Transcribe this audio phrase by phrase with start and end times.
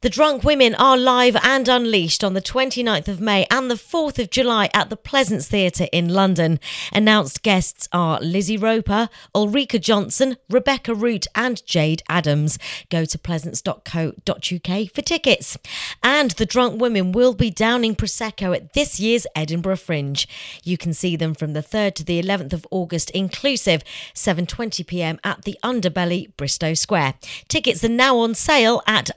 [0.00, 4.20] The Drunk Women are live and unleashed on the 29th of May and the 4th
[4.20, 6.60] of July at the Pleasance Theatre in London.
[6.92, 12.60] Announced guests are Lizzie Roper, Ulrika Jonsson, Rebecca Root, and Jade Adams.
[12.90, 15.58] Go to pleasance.co.uk for tickets.
[16.00, 20.28] And the Drunk Women will be downing Prosecco at this year's Edinburgh Fringe.
[20.62, 23.82] You can see them from the 3rd to the 11th of August inclusive,
[24.14, 27.14] 7.20pm at the Underbelly, Bristo Square.
[27.48, 29.10] Tickets are now on sale at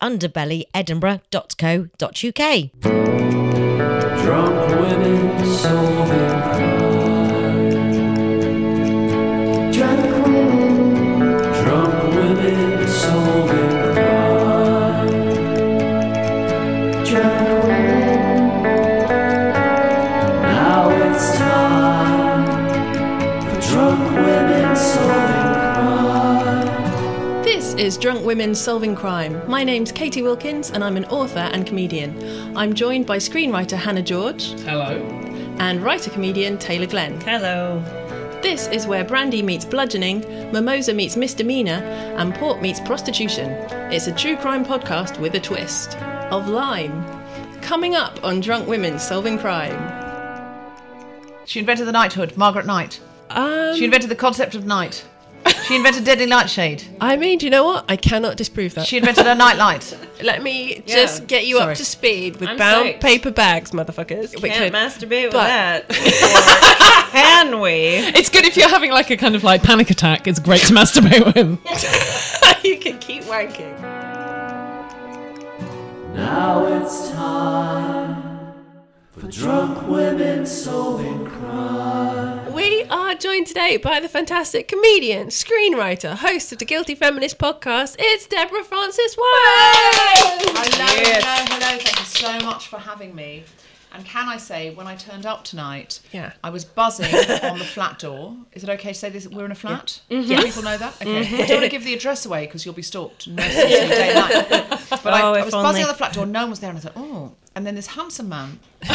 [0.73, 2.71] underbellyedinburgh.co.uk.
[4.23, 6.70] Drunk women solving
[27.81, 29.41] is Drunk Women Solving Crime.
[29.49, 32.55] My name's Catie Wilkins and I'm an author and comedian.
[32.55, 34.97] I'm joined by screenwriter Hannah George Hello.
[35.57, 37.19] and writer comedian Taylor Glenn.
[37.21, 37.79] Hello.
[38.43, 40.19] This is where brandy meets bludgeoning,
[40.51, 41.81] mimosa meets misdemeanor,
[42.17, 43.49] and port meets prostitution.
[43.91, 45.97] It's a true crime podcast with a twist
[46.29, 47.03] of lime.
[47.61, 50.69] Coming up on Drunk Women Solving Crime.
[51.45, 53.01] She invented the knighthood, Margaret Knight.
[53.31, 55.03] Um, She invented the concept of night.
[55.67, 56.83] She invented deadly nightshade.
[56.99, 57.85] I mean, do you know what?
[57.87, 58.85] I cannot disprove that.
[58.87, 59.97] She invented a night light.
[60.21, 61.71] Let me just get you Sorry.
[61.71, 62.99] up to speed with I'm bound psyched.
[62.99, 64.41] paper bags, motherfuckers.
[64.41, 65.87] We can't masturbate with but- that.
[67.11, 67.71] Or can we?
[68.17, 70.27] It's good if you're having like a kind of like panic attack.
[70.27, 72.63] It's great to masturbate with.
[72.65, 73.79] you can keep wanking.
[76.15, 78.20] Now it's time
[79.11, 82.53] for drunk women solving crime.
[82.53, 87.95] We are joined today by the fantastic comedian, screenwriter, host of the Guilty Feminist podcast.
[87.99, 90.41] It's Deborah Frances White.
[90.45, 91.77] Hello, hello, hello.
[91.79, 93.43] Thank you so much for having me.
[93.93, 96.31] And can I say, when I turned up tonight, Yeah.
[96.41, 98.37] I was buzzing on the flat door.
[98.53, 99.27] Is it okay to say this?
[99.27, 99.99] We're in a flat.
[100.09, 100.29] Mm-hmm.
[100.29, 100.95] Do people know that?
[101.01, 101.25] Okay.
[101.25, 101.35] Mm-hmm.
[101.41, 103.27] I don't want to give the address away because you'll be stalked.
[103.27, 104.77] No, seriously, day night.
[105.03, 105.67] But I, Oh, I if was only.
[105.69, 106.25] buzzing on the flat door.
[106.25, 107.31] No one was there, and I thought, oh.
[107.55, 108.59] And then this handsome man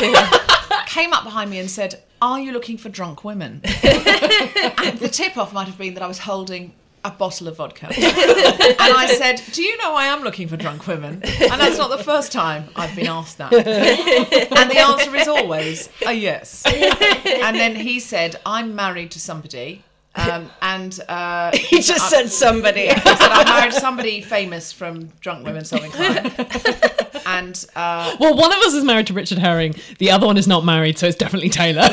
[0.86, 5.36] came up behind me and said, "Are you looking for drunk women?" and the tip
[5.36, 6.72] off might have been that I was holding
[7.06, 7.86] a bottle of vodka.
[7.86, 11.22] and I said, Do you know I am looking for drunk women?
[11.22, 13.52] And that's not the first time I've been asked that.
[13.52, 16.64] and the answer is always a yes.
[16.66, 19.84] And then he said, I'm married to somebody.
[20.16, 22.88] Um, and uh, He just said somebody.
[22.88, 26.32] he said, I married somebody famous from Drunk Women Solving Crime.
[27.26, 29.74] and uh, Well, one of us is married to Richard Herring.
[29.98, 31.88] The other one is not married, so it's definitely Taylor.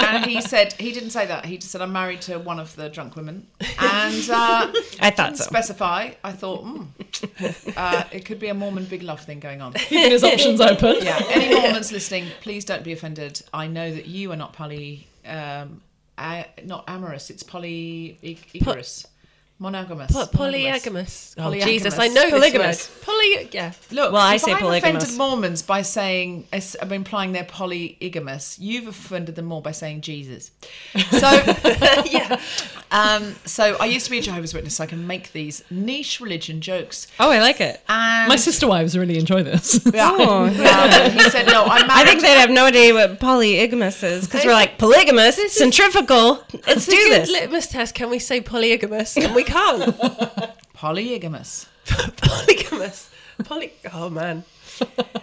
[0.00, 1.46] and he said he didn't say that.
[1.46, 3.46] He just said I'm married to one of the drunk women,
[3.78, 5.44] and uh, I thought didn't so.
[5.44, 6.10] specify.
[6.22, 6.66] I thought
[7.76, 9.72] uh, it could be a Mormon big love thing going on.
[9.74, 10.96] Keeping his options open.
[11.02, 13.40] Yeah, any Mormons listening, please don't be offended.
[13.52, 15.80] I know that you are not poly, um,
[16.18, 17.30] uh, not amorous.
[17.30, 19.06] It's polyamorous,
[19.58, 21.34] monogamous, Po- polygamous.
[21.38, 21.72] Oh, Polygamous.
[21.72, 22.86] Jesus, I know Polygamous.
[22.86, 23.04] this word.
[23.06, 23.72] Poly, yeah.
[23.92, 25.04] Look, Well, I if say I've polygamous.
[25.04, 26.46] offended Mormons by saying,
[26.82, 28.58] I'm implying they're polygamous.
[28.58, 30.50] You've offended them more by saying Jesus.
[31.10, 31.30] So,
[32.10, 32.40] yeah.
[32.90, 36.20] Um, so I used to be a Jehovah's Witness, so I can make these niche
[36.20, 37.06] religion jokes.
[37.18, 37.80] Oh, I like it.
[37.88, 39.80] And My sister wives really enjoy this.
[39.94, 40.10] yeah.
[40.12, 40.50] Oh, Um,
[41.12, 44.52] he said, "No, I'm I think they'd have no idea what polygamous is because we're
[44.52, 46.44] like polygamous, centrifugal.
[46.66, 47.30] Let's do this.
[47.30, 47.94] litmus test.
[47.94, 49.16] Can we say polygamous?
[49.16, 49.96] And we can't.
[50.74, 51.66] polygamous.
[52.16, 53.10] polygamous.
[53.44, 53.72] Poly.
[53.92, 54.44] Oh man.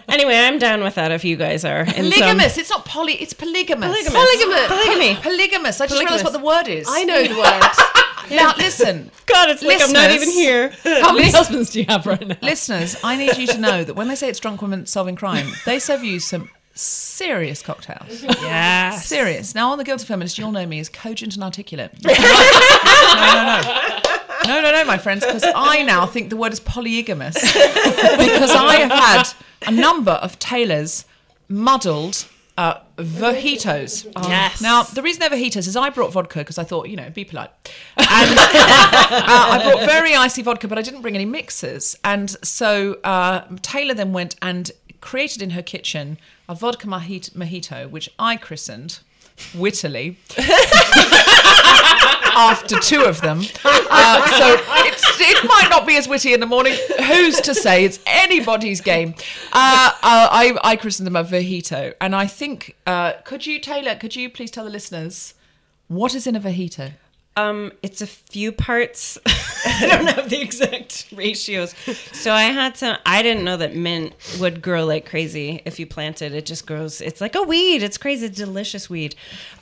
[0.08, 1.84] Anyway, I'm down with that if you guys are.
[1.84, 2.58] Polygamous.
[2.58, 3.14] It's not poly.
[3.14, 3.90] It's polygamous.
[3.90, 4.12] Polygamous.
[4.14, 4.66] Polygamy.
[4.66, 5.14] Polygamy.
[5.16, 5.80] Polygamous.
[5.80, 6.24] I just realised Polygamous.
[6.24, 6.86] what the word is.
[6.88, 7.62] I know the word.
[8.30, 10.72] Now listen, God, it's like I'm not even here.
[10.84, 12.36] How many husbands do you have right now?
[12.40, 15.48] listeners, I need you to know that when they say it's drunk women solving crime,
[15.66, 18.22] they serve you some serious cocktails.
[18.22, 18.92] Yeah.
[18.92, 19.54] Serious.
[19.54, 21.92] Now, on the Guilty Feminist, you'll know me as cogent and articulate.
[22.02, 24.00] no, no, no.
[24.46, 28.76] No, no, no, my friends, because I now think the word is polygamous because I
[28.76, 29.28] have had
[29.66, 31.04] a number of Taylor's
[31.48, 32.26] muddled
[32.58, 34.10] uh, vajitos.
[34.28, 34.60] Yes.
[34.60, 37.24] Now, the reason they're vajitos is I brought vodka because I thought, you know, be
[37.24, 37.50] polite.
[37.96, 41.96] And uh, I brought very icy vodka, but I didn't bring any mixers.
[42.04, 46.18] And so uh, Taylor then went and created in her kitchen
[46.48, 49.00] a vodka mojito, mojito which I christened
[49.54, 50.16] wittily
[52.32, 53.42] after two of them.
[53.94, 54.56] Uh, so
[54.86, 56.74] it's, it might not be as witty in the morning.
[57.06, 57.84] Who's to say?
[57.84, 59.14] It's anybody's game.
[59.52, 61.92] Uh, uh, I, I christened them a vajito.
[62.00, 65.34] And I think, uh, could you, Taylor, could you please tell the listeners
[65.88, 66.92] what is in a vajito?
[67.36, 69.18] Um, it's a few parts.
[69.64, 71.74] I don't have the exact ratios.
[72.12, 72.98] So I had to.
[73.06, 76.34] I didn't know that mint would grow like crazy if you plant it.
[76.34, 77.00] It just grows.
[77.00, 77.82] It's like a weed.
[77.82, 78.26] It's crazy.
[78.26, 79.14] It's delicious weed.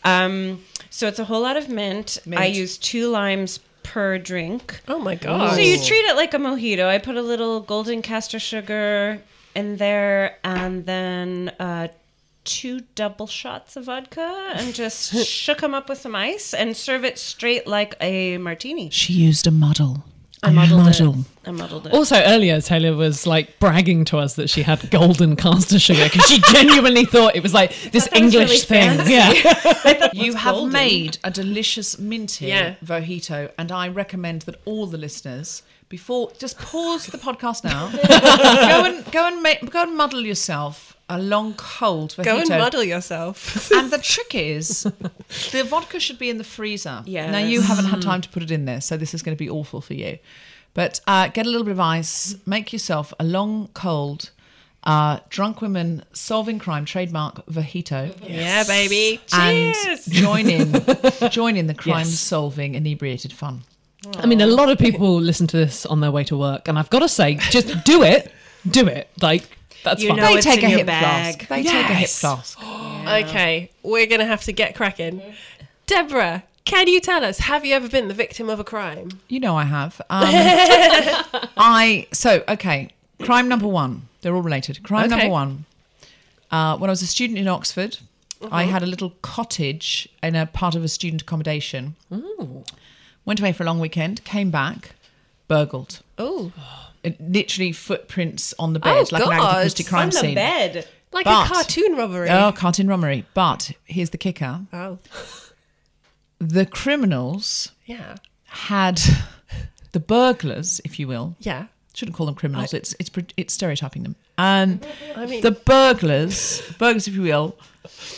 [0.04, 2.18] Um, so it's a whole lot of mint.
[2.36, 4.80] I use two limes per drink.
[4.88, 5.54] Oh my god.
[5.54, 6.86] So you treat it like a mojito.
[6.86, 9.20] I put a little golden castor sugar
[9.54, 11.88] in there, and then uh,
[12.50, 17.04] two double shots of vodka, and just shook them up with some ice, and serve
[17.04, 18.90] it straight like a martini.
[18.90, 20.04] She used a muddle.
[20.42, 21.26] I muddled it.
[21.46, 21.92] I muddled it.
[21.92, 26.26] Also, earlier, Taylor was like bragging to us that she had golden caster sugar because
[26.30, 28.96] she genuinely thought it was like this English really thing.
[28.98, 29.12] fancy.
[29.12, 30.08] Yeah.
[30.14, 32.74] You have made a delicious minty Yeah.
[32.84, 37.90] mojito, and I recommend that all the listeners, before just pause the podcast now,
[38.68, 42.24] go and go and make, go and muddle yourself a long cold mojito.
[42.24, 43.70] Go and muddle yourself.
[43.76, 44.82] And the trick is,
[45.52, 47.02] the vodka should be in the freezer.
[47.04, 47.30] Yes.
[47.32, 49.38] Now you haven't had time to put it in there, so this is going to
[49.38, 50.18] be awful for you.
[50.72, 52.36] But uh, get a little bit of ice.
[52.46, 54.30] Make yourself a long cold.
[54.82, 59.20] Uh, drunk women solving crime trademark vajito Yeah, baby.
[59.32, 60.06] and Cheers.
[60.06, 60.72] join in
[61.30, 62.18] join in the crime Yes.
[62.18, 63.64] solving inebriated fun.
[64.16, 66.78] I mean, a lot of people listen to this on their way to work, and
[66.78, 68.32] I've got to say, just do it.
[68.70, 69.10] Do it.
[69.20, 69.44] Like,
[69.84, 70.16] that's You fine.
[70.18, 71.02] know They it's take in a your hip bag.
[71.36, 71.48] flask.
[71.48, 72.20] They take a hip Yes.
[72.20, 72.58] flask.
[73.08, 75.22] Okay, we're gonna have to get cracking.
[75.86, 77.38] Deborah, can you tell us?
[77.40, 79.08] Have you ever been the victim of a crime?
[79.28, 80.00] You know I have.
[80.10, 80.28] Um,
[81.56, 82.90] I so okay.
[83.22, 84.02] Crime number one.
[84.20, 84.82] They're all related.
[84.82, 85.16] Crime Okay.
[85.16, 85.64] number one.
[86.50, 87.98] Uh, when I was a student in Oxford,
[88.50, 91.96] I had a little cottage in a part of a student accommodation.
[93.24, 94.24] Went away for a long weekend.
[94.24, 94.94] Came back,
[95.48, 96.00] burgled.
[96.18, 96.62] Oh, It,
[97.20, 99.32] literally footprints on the bed, Oh, like an God.
[99.40, 100.34] Agatha Christie crime on the scene.
[100.34, 100.88] bed.
[101.12, 102.28] like But- a cartoon robbery.
[102.30, 103.24] Oh, cartoon robbery.
[103.34, 104.98] But here's the kicker: Oh,
[106.38, 108.16] the criminals yeah,
[108.46, 109.00] had
[109.92, 111.36] the burglars, if you will.
[111.40, 111.66] yeah.
[111.92, 112.72] Shouldn't call them criminals.
[112.72, 114.14] it's it's pre- it's stereotyping them.
[114.38, 114.80] Um,
[115.16, 117.58] I mean, the burglars, burglars, if you will,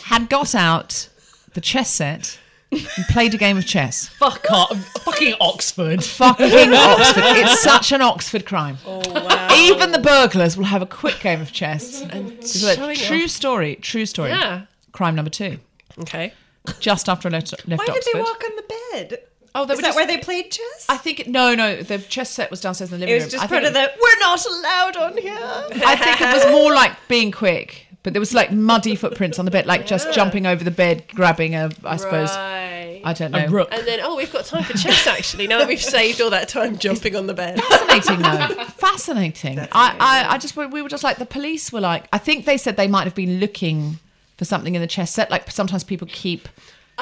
[0.03, 1.09] had got out
[1.53, 2.39] the chess set
[2.75, 4.07] and played a game of chess.
[4.07, 4.77] Fuck off.
[5.03, 6.03] Fucking Oxford.
[6.03, 7.23] Fucking Oxford!
[7.25, 8.77] It's such an Oxford crime.
[8.85, 9.49] Oh wow.
[9.55, 12.01] Even the burglars will have a quick game of chess.
[12.01, 13.29] And showing true off.
[13.29, 13.75] story.
[13.77, 14.29] True story.
[14.31, 14.65] Yeah.
[14.91, 15.59] Crime number two.
[16.01, 16.33] okay.
[16.79, 18.11] Just after I left, left Why did Oxford.
[18.13, 18.63] they walk on the
[18.93, 19.17] bed?
[19.55, 20.85] Oh, they Is were that just- where they played chess?
[20.89, 21.83] I think no, no.
[21.83, 23.21] The chess set was downstairs in the living room.
[23.21, 23.39] it was room.
[23.41, 24.01] just I part think of it- the.
[24.01, 25.85] We're not allowed on here.
[25.85, 29.45] I think it was more like being quick, but there was like muddy footprints on
[29.45, 32.29] the bed, like just jumping over the bed, grabbing a, I suppose.
[32.29, 33.01] Right.
[33.05, 33.51] I don't A know.
[33.51, 33.69] rook.
[33.71, 35.47] And then, oh, we've got time for chess actually.
[35.47, 37.61] Now that we've saved all that time jumping on the bed.
[37.61, 38.63] Fascinating, though.
[38.77, 39.59] Fascinating.
[39.59, 42.57] I, I, I just, we were just like, the police were like, I think they
[42.57, 43.99] said they might have been looking
[44.37, 45.29] for something in the chess set.
[45.29, 46.47] Like sometimes people keep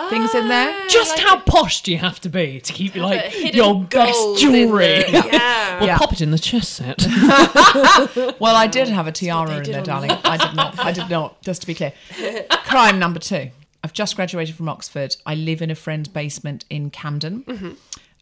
[0.09, 0.87] things in there.
[0.87, 4.39] Just how posh do you have to be to keep a like your gold best
[4.39, 5.03] jewelry?
[5.03, 5.79] the- yeah.
[5.79, 5.97] Well, Yeah.
[5.97, 7.05] pop it in the chess set.
[8.39, 10.11] Well, I did have a tiara in there, darling.
[10.11, 10.79] I did not.
[10.83, 11.41] I did not.
[11.41, 11.93] Just to be clear.
[12.65, 13.51] Crime number two.
[13.83, 15.15] I've just graduated from Oxford.
[15.25, 17.43] I live in a friend's basement in Camden.
[17.43, 17.71] Mm-hmm.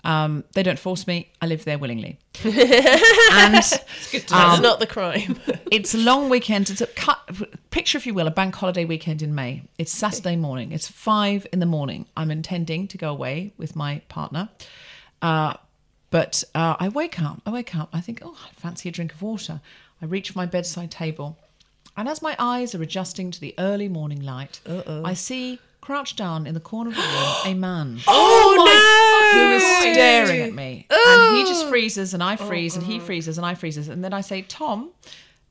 [0.03, 1.29] Um, they don't force me.
[1.41, 2.17] I live there willingly.
[2.43, 2.53] and
[3.53, 5.39] That's um, not the crime.
[5.71, 6.69] it's a long weekend.
[6.69, 7.19] It's a cut,
[7.69, 9.63] picture, if you will, a bank holiday weekend in May.
[9.77, 10.71] It's Saturday morning.
[10.71, 12.05] It's five in the morning.
[12.15, 14.49] I'm intending to go away with my partner.
[15.21, 15.55] Uh,
[16.11, 17.41] but uh, I wake up.
[17.45, 17.89] I wake up.
[17.91, 19.59] I think, oh, I fancy a drink of water.
[20.01, 21.37] I reach for my bedside table.
[21.97, 25.59] And as my eyes are adjusting to the early morning light, I see
[25.89, 30.85] crouched down in the corner of the room a man oh was staring at me.
[30.87, 33.87] And he just freezes and I freeze and he freezes and I freezes.
[33.87, 34.91] And then I say, Tom,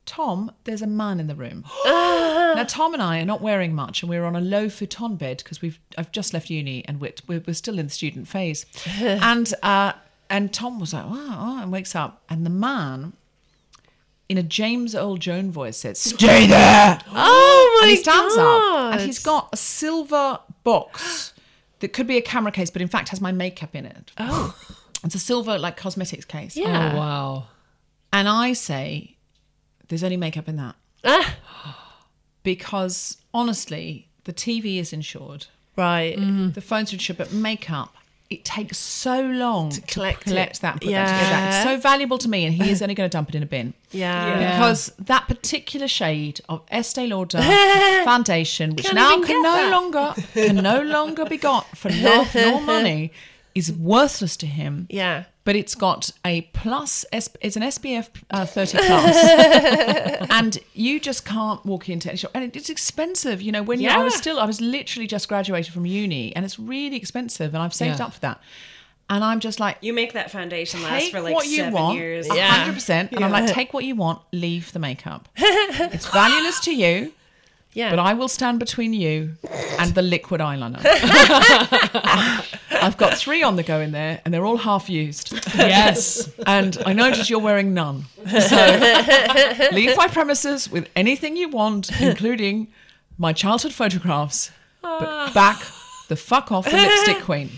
[0.05, 1.65] Tom, there's a man in the room.
[1.85, 5.39] now Tom and I are not wearing much and we're on a low futon bed
[5.39, 8.65] because we've I've just left uni and we're, we're, we're still in the student phase.
[9.01, 9.91] and uh,
[10.29, 13.11] and Tom was like, oh, oh, and wakes up and the man
[14.29, 17.01] in a James Earl Jones voice says, Stay there.
[17.11, 18.87] Oh my and he stands God.
[18.87, 21.33] up and he's got a silver box
[21.79, 24.11] that could be a camera case, but in fact has my makeup in it.
[24.17, 24.55] Oh.
[25.01, 26.57] It's a silver like cosmetics case.
[26.57, 26.91] Yeah.
[26.93, 27.47] Oh wow.
[28.11, 29.15] And I say,
[29.87, 30.75] there's only makeup in that.
[31.05, 31.37] Ah.
[32.43, 36.15] Because honestly, the TV is insured, Right.
[36.53, 37.95] the phones are insured, but makeup,
[38.29, 41.31] it takes so long to collect collect, that and put that together.
[41.31, 41.47] Yeah.
[41.49, 43.47] It's so valuable to me, and he is only going to dump it in a
[43.47, 43.73] bin.
[43.91, 44.55] Yeah.
[44.55, 47.41] Because that particular shade of Estee Lauder
[48.03, 49.71] foundation, which Can't now can no that.
[49.71, 53.11] longer can no longer be got for love nor money,
[53.59, 54.87] is worthless to him.
[54.89, 55.25] Yeah.
[55.43, 57.05] But it's got a plus.
[57.11, 59.15] It's an SPF uh, 30 plus,
[60.29, 62.31] and you just can't walk into any shop.
[62.35, 63.41] And it's expensive.
[63.41, 66.45] You know, when you, I was still, I was literally just graduated from uni, and
[66.45, 67.53] it's really expensive.
[67.53, 68.05] And I've saved Yeah.
[68.05, 68.41] up for that.
[69.11, 71.97] And I'm just like, You make that foundation last for like what you seven want,
[71.97, 72.27] years.
[72.31, 72.45] Yeah.
[72.51, 73.11] hundred percent.
[73.11, 75.27] And I'm like, take what you want, leave the makeup.
[75.35, 77.11] it's valueless to you,
[77.73, 77.91] Yeah.
[77.91, 79.35] but I will stand between you
[79.77, 80.81] and the liquid eyeliner.
[82.71, 85.33] I've got three on the go in there, and they're all half used.
[85.55, 86.31] Yes.
[86.47, 88.05] And I notice you're wearing none.
[88.27, 88.55] So
[89.71, 92.69] leave my premises with anything you want, including
[93.17, 94.51] my childhood photographs.
[94.81, 95.31] But ah.
[95.33, 95.61] back
[96.09, 97.49] the fuck off the lipstick queen.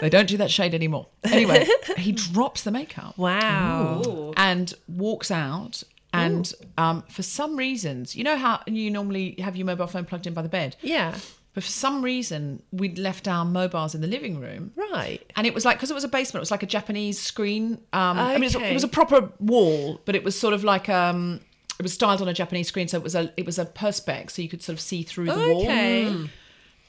[0.00, 1.06] They don't do that shade anymore.
[1.24, 4.32] Anyway, he drops the makeup wow.
[4.36, 5.84] and walks out.
[6.12, 10.26] And um, for some reasons, you know how you normally have your mobile phone plugged
[10.26, 10.76] in by the bed?
[10.82, 11.16] Yeah.
[11.52, 14.72] But for some reason, we'd left our mobiles in the living room.
[14.76, 15.20] Right.
[15.34, 17.72] And it was like, because it was a basement, it was like a Japanese screen.
[17.92, 18.70] Um, I mean, it was, Okay.
[18.70, 21.40] it was a proper wall, but it was sort of like, um,
[21.78, 22.86] it was styled on a Japanese screen.
[22.86, 25.26] So it was a, it was a perspex, so you could sort of see through
[25.26, 25.62] the wall.
[25.62, 26.30] Okay.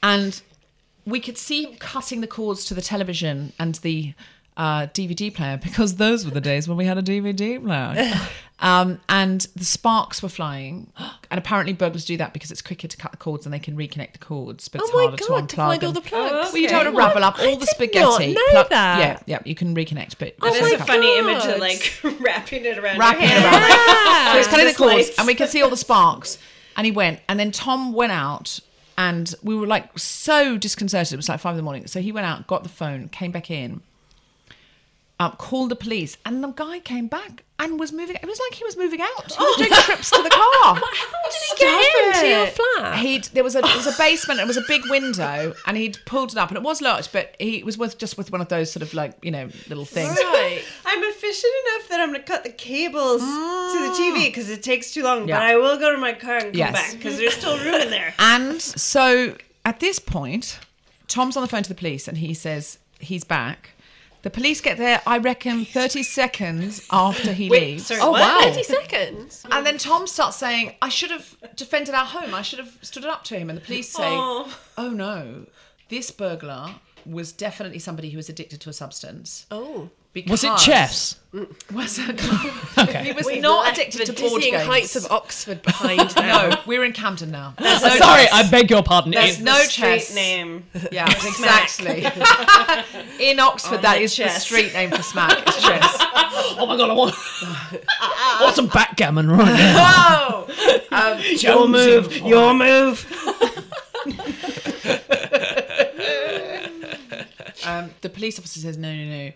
[0.03, 0.41] And
[1.05, 4.13] we could see him cutting the cords to the television and the
[4.57, 8.13] uh, DVD player because those were the days when we had a DVD player.
[8.59, 10.91] um, and the sparks were flying.
[11.31, 13.75] And apparently burglars do that because it's quicker to cut the cords and they can
[13.77, 15.47] reconnect the cords, but it's Oh my harder to God, unplug.
[15.49, 16.53] to find all and- the plugs.
[16.53, 17.07] Well, you don't want to What?
[17.07, 18.33] ravel up all I the did spaghetti.
[18.33, 18.99] not know that.
[18.99, 22.65] Yeah, yeah, you can reconnect, but This it's a like- funny image of like wrapping
[22.65, 23.55] it around wrapping your it hand.
[23.55, 24.31] around.
[24.33, 26.37] So he's cutting the cords, and we can see all the sparks.
[26.77, 28.59] And he went, and then Tom went out,
[28.97, 31.13] and we were like so disconcerted.
[31.13, 31.87] It was like five in the morning.
[31.87, 33.81] So he went out, got the phone, came back in,
[35.21, 38.15] um, called the police, and the guy came back and was moving.
[38.15, 39.31] It was like he was moving out.
[39.31, 40.75] He was doing trips to the car.
[40.75, 42.97] How did he get into your flat?
[42.99, 44.39] He'd there was a there was a basement.
[44.39, 47.35] It was a big window, and he'd pulled it up, and it was locked, but
[47.39, 50.17] he was with just with one of those sort of like you know little things.
[50.17, 50.63] Right.
[50.85, 54.63] I'm efficient enough that I'm going to cut the cables to the TV because it
[54.63, 55.27] takes too long.
[55.27, 55.35] Yeah.
[55.37, 56.73] But I will go to my car and come Yes.
[56.73, 58.13] back because there's still room in there.
[58.19, 59.35] And so
[59.65, 60.59] at this point,
[61.07, 63.71] Tom's on the phone to the police and he says he's back.
[64.23, 67.87] The police get there, I reckon, 30 seconds after he Wait, leaves.
[67.87, 68.21] sorry, Oh, what?
[68.21, 68.39] wow.
[68.51, 69.43] 30 seconds.
[69.49, 72.33] And then Tom starts saying, I should have defended our home.
[72.35, 73.49] I should have stood up to him.
[73.49, 74.55] And the police say, Oh.
[74.77, 75.47] oh, no,
[75.89, 76.75] this burglar
[77.05, 79.47] was definitely somebody who was addicted to a substance.
[79.49, 79.89] Oh.
[80.13, 81.17] Because Was it chess?
[81.73, 82.21] Was it?
[82.77, 83.03] Okay.
[83.03, 84.63] He was We've not addicted to board games.
[84.63, 87.53] heights of Oxford behind no, we're in Camden now.
[87.59, 89.11] Sorry, I beg your pardon.
[89.11, 90.15] There's It- no Street chess.
[90.15, 90.63] name.
[90.91, 92.05] Yeah, exactly.
[93.19, 94.43] In Oxford, On that the is the chess.
[94.45, 95.37] street name for smack.
[95.47, 95.95] It's chess.
[96.57, 100.45] oh my god, I want, I want some backgammon right now.
[100.47, 102.17] Oh, um, Your move.
[102.17, 103.05] Your move.
[107.65, 109.31] um, the police officer says no, no, no.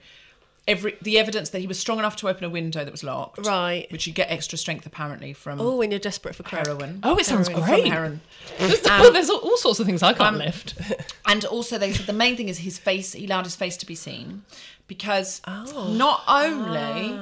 [0.68, 3.46] Every the evidence that he was strong enough to open a window that was locked,
[3.46, 3.86] Right.
[3.92, 6.66] Which you get extra strength apparently from Oh, when you're desperate for crack.
[6.66, 7.02] heroin.
[7.04, 7.86] Oh, it sounds Or from great.
[7.88, 8.22] heroin.
[8.58, 10.74] There's, well, there's all, all sorts of things I can't Um, lift.
[11.28, 13.14] And also, they said the main thing is his face.
[13.14, 14.44] He allowed his face to be seen
[14.88, 15.94] because Oh.
[15.94, 17.20] not only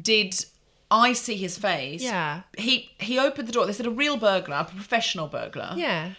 [0.00, 0.44] did
[0.90, 2.42] I see his face, Yeah.
[2.58, 3.64] he he opened the door.
[3.66, 6.12] They said a real burglar, a professional burglar, Yeah.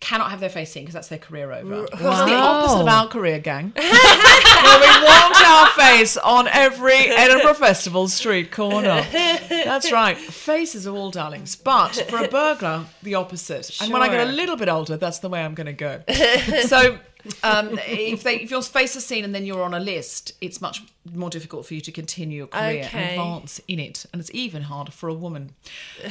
[0.00, 1.84] Cannot have their face seen because that's their career over.
[1.84, 3.72] It's the opposite of our career, gang.
[3.76, 9.04] Where we want our face on every Edinburgh Festival street corner.
[9.10, 10.16] That's right.
[10.16, 11.56] Faces are all darlings.
[11.56, 13.76] But for a burglar, the opposite.
[13.80, 16.02] And when I get a little bit older, that's the way I'm going to go.
[16.66, 16.98] so
[17.42, 20.60] um, if, they, if your face is seen and then you're on a list, it's
[20.60, 20.82] much
[21.14, 22.98] more difficult for you to continue your career Okay.
[22.98, 24.06] and advance in it.
[24.12, 25.54] And it's even harder for a woman.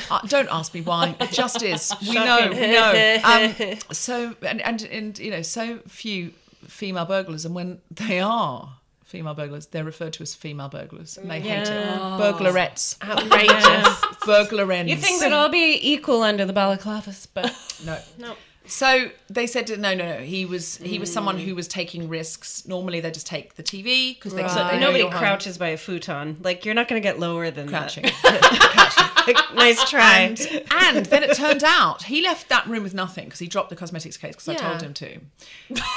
[0.09, 1.15] Uh, don't ask me why.
[1.19, 1.93] It just is.
[2.01, 2.49] We know.
[2.51, 3.19] We know.
[3.23, 6.31] Um, so and, and and you know so few
[6.67, 11.29] female burglars, and when they are female burglars, they're referred to as female burglars, and
[11.29, 11.69] they hate it.
[11.69, 14.01] Burglarettes, Outrageous.
[14.25, 14.89] burglarens.
[14.89, 17.53] You think they'd all be equal under the balaclavas, but
[17.85, 17.99] No.
[18.17, 18.35] No.
[18.67, 20.17] So they said no, no, no.
[20.19, 22.67] He was he was someone who was taking risks.
[22.67, 24.71] Normally they just take the TV because they, Right.
[24.71, 25.19] they know nobody you're home.
[25.19, 26.37] crouches by a futon.
[26.41, 28.03] Like you're not going to get lower than crouching.
[28.23, 29.51] that.
[29.55, 30.19] nice try.
[30.19, 30.39] and,
[30.71, 33.75] and then it turned out he left that room with nothing because he dropped the
[33.75, 34.69] cosmetics case because I Yeah.
[34.69, 35.19] told him to.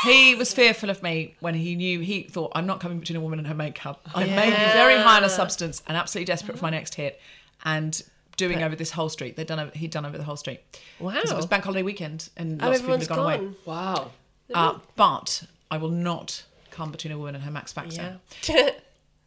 [0.05, 3.21] He was fearful of me when he knew he thought I'm not coming between a
[3.21, 4.07] woman and her makeup.
[4.15, 7.21] I may be very high on a substance and absolutely desperate for my next hit,
[7.65, 8.01] and
[8.39, 9.37] doing over this whole street.
[9.37, 10.61] They'd done over, he'd done over the whole street.
[10.99, 11.13] Wow.
[11.13, 13.55] Because it was bank holiday weekend and Oh, lots of people had everyone's gone, away.
[13.67, 14.11] Wow.
[14.55, 18.21] Uh, but I will not come between a woman and her Max Factor.
[18.49, 18.71] Yeah.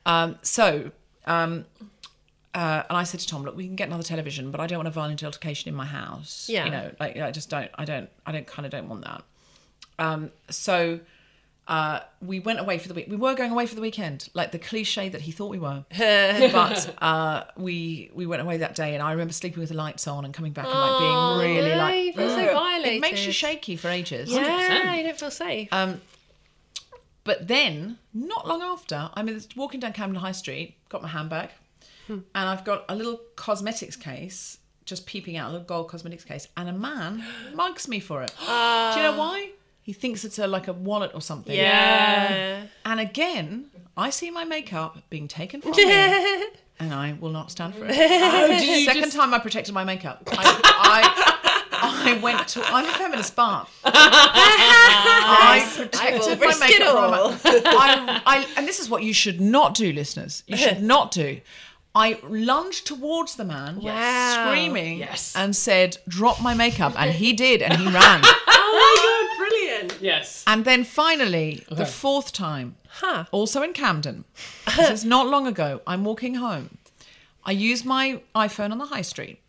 [0.04, 0.90] Um, so,
[1.26, 1.66] um,
[2.56, 4.80] uh, and I said to Tom, look, we can get another television, but I don't
[4.80, 6.50] want a violent altercation in my house.
[6.50, 6.66] Yeah.
[6.66, 9.24] You know, like I just don't, I don't, I don't kind of don't want that.
[10.00, 11.02] Um, so,
[11.68, 13.06] uh, we went away for the week.
[13.10, 15.86] We were going away for the weekend, like the cliche that he thought we were.
[15.98, 20.08] but uh, we we went away that day, and I remember sleeping with the lights
[20.08, 23.00] on and coming back and like Oh, being really no, like you feel so It
[23.00, 23.36] makes you violated.
[23.36, 24.32] shaky for ages.
[24.32, 25.70] Yeah, you don't feel safe.
[25.72, 26.02] Um,
[27.24, 31.52] but then, not long after, I'm in- walking down Camden High Street, got my handbag,
[32.08, 32.20] Hmm.
[32.34, 36.48] and I've got a little cosmetics case just peeping out, a little gold cosmetics case,
[36.58, 38.34] and a man mugs me for it.
[38.40, 39.52] Do you know why?
[39.84, 41.56] He thinks it's a, like a wallet or something.
[41.56, 42.64] yeah.
[42.86, 43.66] And again,
[43.98, 45.84] I see my makeup being taken from me,
[46.80, 47.94] and I will not stand for it.
[48.86, 50.22] Second time I protected my makeup.
[50.32, 50.44] I,
[51.74, 52.64] I, I went to.
[52.64, 57.40] I'm a feminist, but I protected my makeup.
[57.40, 60.44] from my- I, I, and this is what you should not do, listeners.
[60.48, 61.42] You should not do.
[61.94, 64.46] I lunged towards the man, Wow.
[64.48, 65.36] screaming, Yes.
[65.36, 68.22] and said, "Drop my makeup," and he did, and he ran.
[68.24, 68.32] oh
[68.80, 69.11] my god,
[69.52, 69.98] brilliant!
[70.02, 70.44] Yes.
[70.48, 73.26] And then finally, the fourth time, Huh.
[73.32, 74.26] also in Camden.
[74.78, 75.82] This is not long ago.
[75.88, 76.78] I'm walking home.
[77.44, 79.40] I use my iPhone on the high street.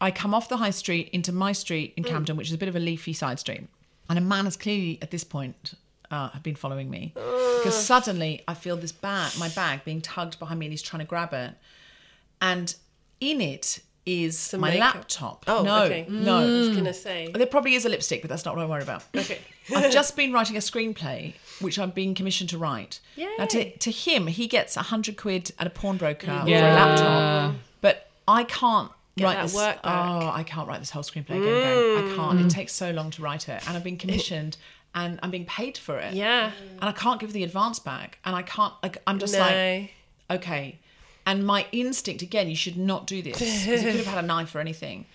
[0.00, 2.68] I come off the high street into my street in Camden, which is a bit
[2.68, 3.62] of a leafy side street.
[4.08, 5.74] And a man has clearly, at this point,
[6.10, 10.38] uh, have been following me because suddenly I feel this bag, my bag, being tugged
[10.38, 11.54] behind me, and he's trying to grab it.
[12.40, 12.74] And
[13.20, 14.94] in it is my makeup.
[14.94, 15.44] laptop.
[15.46, 16.06] Oh, no, okay.
[16.08, 16.38] no.
[16.38, 17.30] I was gonna say.
[17.32, 19.04] There probably is a lipstick, but that's not what I worry about.
[19.16, 19.38] Okay.
[19.74, 23.00] I've just been writing a screenplay, which I'm being commissioned to write.
[23.38, 26.44] Now, to, to him, he gets a hundred quid at a pawnbroker mm.
[26.44, 29.54] for a laptop, but I can't write that this.
[29.54, 30.22] work back.
[30.22, 32.12] Oh, I can't write this whole screenplay again.
[32.12, 32.40] I can't.
[32.40, 32.50] It mm.
[32.50, 34.56] takes so long to write it, and I've been commissioned.
[34.96, 36.14] And I'm being paid for it.
[36.14, 36.52] Yeah.
[36.80, 38.20] And I can't give the advance back.
[38.24, 39.40] And I can't, like, I'm just No.
[39.40, 39.90] like,
[40.30, 40.78] okay.
[41.26, 44.26] And my instinct again, you should not do this because you could have had a
[44.26, 45.06] knife or anything.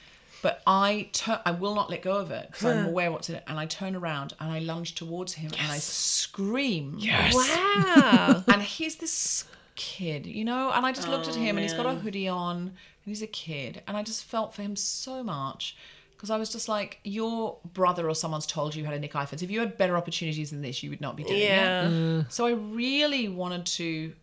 [0.41, 3.35] But I turn, I will not let go of it because I'm aware what's in
[3.35, 3.43] it.
[3.47, 6.95] And I turn around and I lunge towards him and I scream.
[6.97, 7.35] Yes.
[7.35, 8.43] Wow.
[8.53, 9.45] And he's this
[9.75, 10.71] kid, you know.
[10.71, 12.71] And I just looked at oh, him and he's got a hoodie on and
[13.05, 13.81] he's a kid.
[13.87, 15.75] And I just felt for him so much
[16.15, 19.41] because I was just like, your brother or someone's told you how to nick iPhones.
[19.41, 21.43] If you had better opportunities than this, you would not be doing it.
[21.43, 21.85] yeah.
[21.85, 22.31] Mm.
[22.31, 24.13] So I really wanted to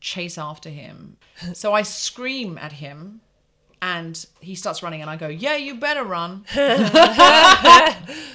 [0.00, 1.16] chase after him.
[1.52, 3.20] So I scream at him
[3.84, 6.64] and he starts running and I go, "Yeah, you better run." but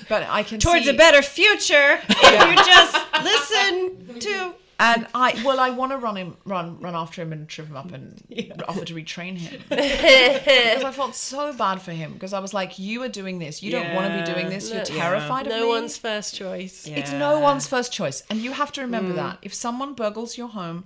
[0.09, 4.53] I can Towards see, a better future, if you just listen to.
[4.79, 7.77] and I well, I want to run him, run, run after him and trip him
[7.77, 8.21] up and
[8.67, 12.77] offer to retrain him because I felt so bad for him because I was like,
[12.77, 13.63] "You are doing this.
[13.63, 14.71] You don't want to be doing this.
[14.71, 15.59] You're terrified of me.
[15.61, 16.85] No one's first choice.
[16.87, 18.21] It's no one's first choice.
[18.29, 19.17] And you have to remember hmm.
[19.17, 19.39] that.
[19.41, 20.85] If someone burgles your home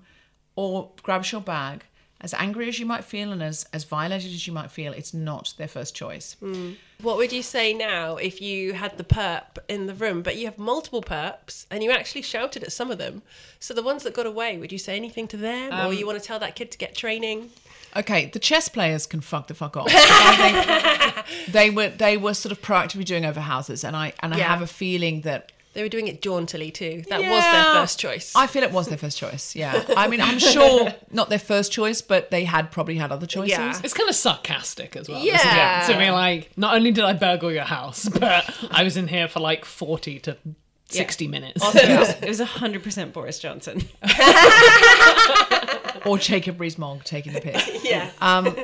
[0.56, 1.84] or grabs your bag
[2.22, 5.14] as angry as you might feel and as as violated as you might feel, it's
[5.14, 6.36] not their first choice.
[6.40, 6.72] Hmm.
[7.02, 10.46] What would you say now if you had the perp in the room, but you
[10.46, 13.24] have multiple perps and you actually shouted at some of them?
[13.60, 16.06] So the ones that got away, would you say anything to them, or um, you
[16.08, 17.50] want to tell that kid to get training?
[17.96, 19.90] Okay, the chess players can fuck the fuck off.
[21.50, 24.48] They were they were sort of proactively doing over houses, and I and I Yeah.
[24.48, 27.04] have a feeling that They were doing it jauntily too.
[27.10, 28.34] That was their first choice.
[28.36, 29.56] I feel it was their first choice.
[29.56, 33.26] Yeah, I mean, I'm sure not their first choice, but they had probably had other
[33.26, 33.50] choices.
[33.58, 33.80] Yeah.
[33.84, 35.24] It's kind of sarcastic as well.
[35.24, 35.82] Yeah.
[35.84, 35.94] Isn't it?
[36.00, 39.28] To be like, not only did I burgle your house, but I was in here
[39.28, 40.38] for like 40 to
[40.90, 41.64] 60 minutes.
[41.64, 43.82] Also, it was, 100% Boris Johnson.
[46.06, 47.84] Or Jacob Rees-Mogg taking the piss.
[47.84, 48.12] yeah.
[48.20, 48.56] Um,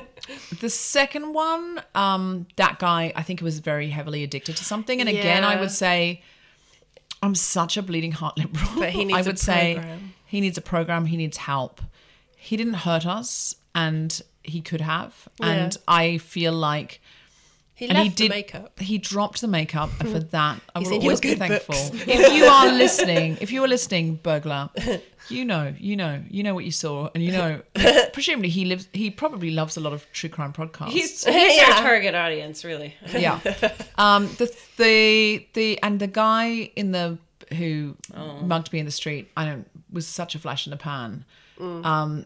[0.59, 4.99] the second one, um, that guy, I think he was very heavily addicted to something.
[4.99, 6.21] And again, I would say,
[7.21, 8.69] I'm such a bleeding heart liberal.
[8.77, 9.83] But he needs I a would say
[10.25, 11.05] he needs a program.
[11.05, 11.81] He needs help.
[12.35, 15.27] He didn't hurt us, and he could have.
[15.41, 17.01] And I feel like.
[17.79, 18.29] He and left he the did.
[18.29, 18.79] makeup.
[18.79, 21.75] He dropped the makeup, and for that, I He's will always be thankful.
[22.07, 24.69] if you are listening, if you are listening, burglar,
[25.29, 27.61] you know, you know, you know what you saw, and you know.
[28.13, 28.87] presumably, he lives.
[28.93, 30.89] He probably loves a lot of true crime podcasts.
[30.91, 31.75] He's, he's Yeah.
[31.77, 32.95] our target audience, really.
[33.13, 33.39] yeah.
[33.97, 37.17] Um, the the the and the guy in the
[37.57, 38.41] who Oh.
[38.41, 41.25] mugged me in the street, I don't was such a flash in the pan.
[41.59, 41.85] Mm.
[41.85, 42.25] Um,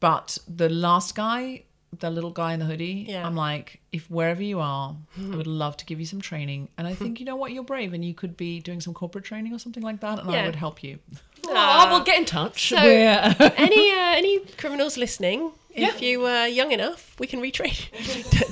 [0.00, 1.64] but the last guy,
[1.98, 3.26] the little guy in the hoodie, Yeah.
[3.26, 4.96] I'm like, if wherever you are,
[5.32, 6.68] I would love to give you some training.
[6.78, 9.24] And I think you know what, you're brave, and you could be doing some corporate
[9.24, 10.98] training or something like that, and I would help you.
[11.44, 12.68] Oh, well, get in touch.
[12.68, 15.50] So- We're- any uh, any criminals listening?
[15.74, 17.74] If you were young enough, we can retrain.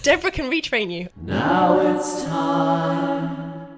[0.03, 1.09] Deborah can retrain you.
[1.23, 3.69] Now it's time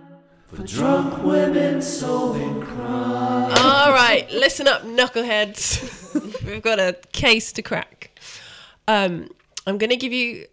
[0.48, 3.52] for drunk women solving crime.
[3.58, 6.44] All right, listen up, knuckleheads.
[6.46, 8.18] We've got a case to crack.
[8.88, 9.28] Um,
[9.66, 10.46] I'm going to give you.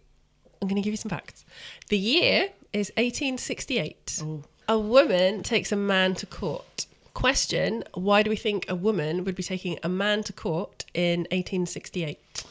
[0.62, 1.44] I'm going to give you some facts.
[1.88, 4.22] The year is 1868.
[4.68, 6.86] A woman takes a man to court.
[7.14, 11.20] Question: Why do we think a woman would be taking a man to court in
[11.30, 12.44] 1868?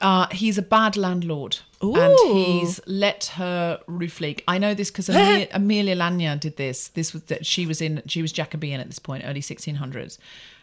[0.00, 1.58] Uh, he's a bad landlord.
[1.80, 4.42] And he's let her roof leak.
[4.46, 6.88] I know this because Emilia, Emilia Lanyer did this.
[6.88, 8.02] This was that she was in.
[8.06, 10.18] She was Jacobean at this point, early 1600s,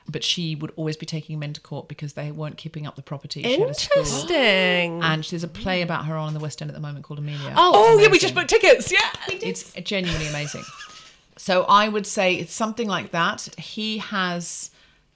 [0.09, 3.01] but she would always be taking men to court because they weren't keeping up the
[3.01, 3.43] property.
[3.43, 3.67] She had a.
[3.67, 5.03] Interesting.
[5.03, 7.19] And there's a play about her on in the West End at the moment called
[7.19, 7.53] Emilia.
[7.55, 8.91] Oh, oh, yeah, we just booked tickets.
[8.91, 8.99] Yeah.
[9.29, 10.63] it's genuinely amazing.
[11.37, 13.47] So I would say it's something like that.
[13.57, 14.71] He has,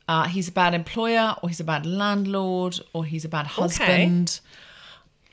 [0.08, 4.40] uh, he's a bad employer, or he's a bad landlord, or he's a bad husband.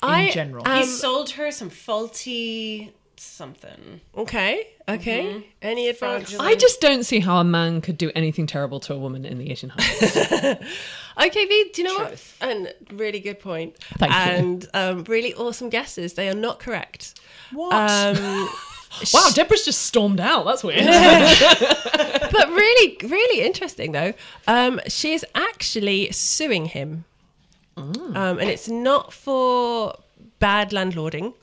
[0.03, 4.01] In I- general, um, he sold her some faulty something.
[4.17, 4.67] Okay.
[4.95, 5.47] Okay.
[5.63, 6.37] Any advice?
[6.39, 9.39] I just don't see how a man could do anything terrible to a woman in
[9.39, 10.67] the 1800s.
[11.21, 12.37] Okay, V, do you know Truth.
[12.39, 12.51] what?
[12.51, 13.77] And really good point.
[13.99, 14.19] Thank you.
[14.19, 16.15] and um, really awesome guesses.
[16.15, 17.21] They are not correct.
[17.53, 17.73] what?
[17.75, 18.49] Um,
[19.13, 20.45] wow, Deborah's just stormed out.
[20.47, 20.87] That's weird.
[22.33, 24.15] but really, really interesting though.
[24.47, 27.05] Um, she is actually suing him,
[27.77, 29.99] um, and it's not for
[30.39, 31.35] bad landlording.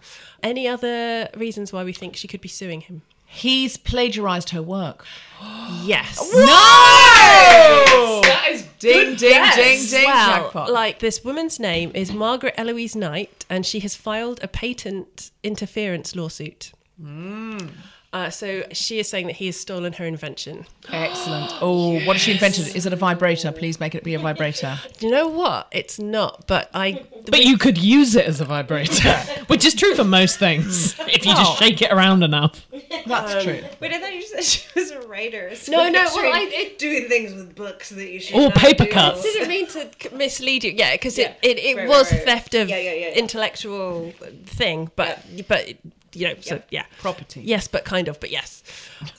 [0.42, 3.02] Any other reasons why we think she could be suing him?
[3.38, 5.06] He's plagiarized her work.
[5.84, 6.18] Yes.
[6.34, 8.22] No!
[8.24, 10.72] That is ding, ding, ding, ding, Well, jackpot.
[10.72, 16.16] like this woman's name is Margaret Eloise Knight, and she has filed a patent interference
[16.16, 16.72] lawsuit.
[17.02, 17.70] Mm.
[18.14, 20.66] Uh, so she is saying that he has stolen her invention.
[20.90, 21.52] Excellent.
[21.62, 22.74] Oh, what has she invented?
[22.74, 23.52] Is it a vibrator?
[23.52, 24.80] Please make it be a vibrator.
[24.98, 25.68] Do you know what?
[25.72, 27.04] It's not, but I.
[27.26, 29.12] but you could use it as a vibrator,
[29.48, 32.66] which is true for most things if you just shake it around enough.
[33.06, 33.60] That's true.
[33.82, 35.54] Wait, I thought you said she was a writer.
[35.56, 38.40] So No, no, well, I- it- doing things with books that you should.
[38.40, 38.92] Or paper do.
[38.92, 39.22] cuts.
[39.22, 40.72] didn't mean to mislead you.
[40.72, 42.26] Yeah, because it, it, it Right, was right, right.
[42.26, 43.14] theft of Yeah, yeah, yeah, yeah.
[43.16, 44.14] intellectual
[44.46, 45.74] thing, but but
[46.14, 47.42] you know, so yeah, Property.
[47.42, 48.64] Yes, but kind of, but yes.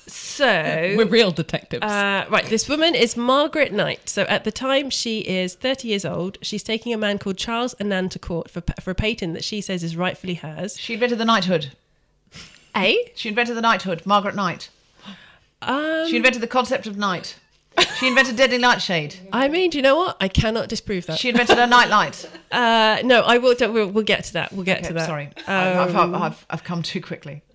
[0.07, 0.47] So
[0.97, 1.83] We're real detectives.
[1.83, 4.09] Uh, right, this woman is Margaret Knight.
[4.09, 6.39] So at the time, she is 30 years old.
[6.43, 9.61] She's taking a man called Charles Annan to court for, for a patent that she
[9.61, 10.79] says is rightfully hers.
[10.79, 11.73] She invented the knighthood.
[12.77, 13.13] A?
[13.17, 14.07] She invented the knighthood.
[14.07, 14.71] Margaret Knight.
[15.63, 17.37] Um, She invented the concept of night.
[17.99, 19.17] She invented deadly nightshade.
[19.33, 20.17] I mean, do you know what?
[20.21, 21.19] I cannot disprove that.
[21.19, 22.29] She invented a nightlight.
[22.51, 23.55] Uh, no, I will.
[23.55, 24.51] Don't, we'll, we'll get to that.
[24.55, 25.07] We'll get to that.
[25.07, 27.43] sorry, I've, I've, I've, I've come too quickly.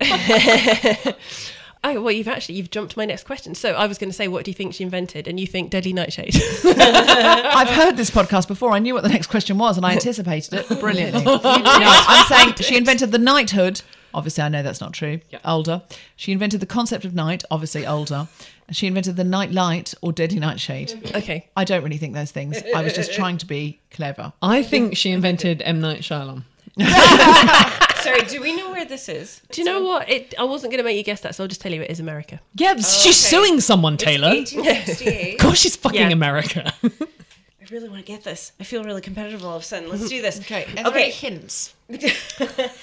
[1.86, 3.54] Oh, well, you've actually you've jumped to my next question.
[3.54, 5.28] So I was going to say, what do you think she invented?
[5.28, 6.34] And you think deadly nightshade.
[6.64, 8.70] I've heard this podcast before.
[8.70, 11.22] I knew what the next question was, and I anticipated it brilliantly.
[11.24, 13.82] no, I'm saying she invented the knighthood
[14.14, 15.20] Obviously, I know that's not true.
[15.44, 15.82] Older.
[16.14, 17.42] She invented the concept of night.
[17.50, 18.28] Obviously, older.
[18.66, 21.12] And she invented the night light or dirty nightshade.
[21.14, 21.48] Okay.
[21.56, 22.62] I don't really think those things.
[22.74, 24.32] I was just trying to be clever.
[24.42, 26.44] I think she invented M Night Shyamalan.
[28.02, 29.40] Sorry, do we know where this is?
[29.50, 30.08] Do you know what?
[30.10, 31.90] It, I wasn't going to make you guess that, so I'll just tell you it
[31.90, 32.40] is America.
[32.54, 34.28] Yeah, oh, she's suing someone, Taylor.
[34.28, 35.34] 1868.
[35.34, 36.10] Of course, she's fucking Yeah.
[36.10, 36.72] America.
[36.82, 38.52] I really want to get this.
[38.60, 39.88] I feel really competitive all of a sudden.
[39.88, 40.38] Let's do this.
[40.40, 40.66] Okay.
[40.76, 41.10] Any Okay.
[41.10, 41.74] hints?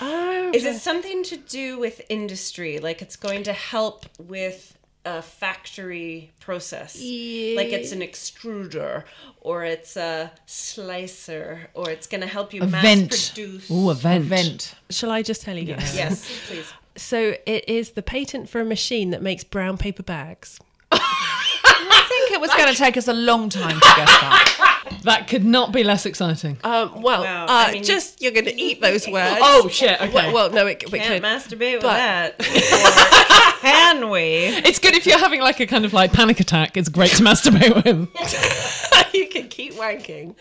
[0.02, 2.80] Oh, is it something to do with industry?
[2.80, 6.96] Like it's going to help with a factory process?
[6.96, 9.04] Like it's an extruder
[9.42, 13.10] or it's a slicer or it's going to help you A mass vent.
[13.34, 13.72] produce.
[13.72, 14.26] Ooh, a vent.
[14.26, 14.76] Vent.
[14.90, 15.74] Shall I just tell you?
[15.74, 15.96] guys?
[15.96, 16.72] Yes, please.
[16.96, 20.60] So it is the patent for a machine that makes brown paper bags.
[20.92, 24.71] I think it was going to take us a long time to guess that.
[25.04, 26.58] That could not be less exciting.
[26.64, 29.38] Um, well, Wow, uh, I mean, just you're going to eat those words.
[29.42, 30.00] Oh shit!
[30.00, 30.14] Okay.
[30.14, 31.24] well, well, no, it, we Can't could.
[31.24, 32.40] masturbate with but- that.
[32.40, 34.46] Or can we?
[34.46, 36.78] it's good if you're having like a kind of like panic attack.
[36.78, 39.14] It's great to masturbate with.
[39.14, 40.36] you can keep wanking.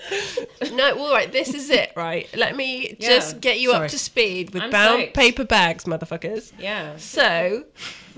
[0.74, 2.28] No, all right, this is it, right?
[2.36, 3.86] Let me Yeah, just get you sorry.
[3.86, 5.14] up to speed with I'm brown psyched.
[5.14, 6.52] paper bags, motherfuckers.
[6.58, 6.96] Yeah.
[6.98, 7.64] So,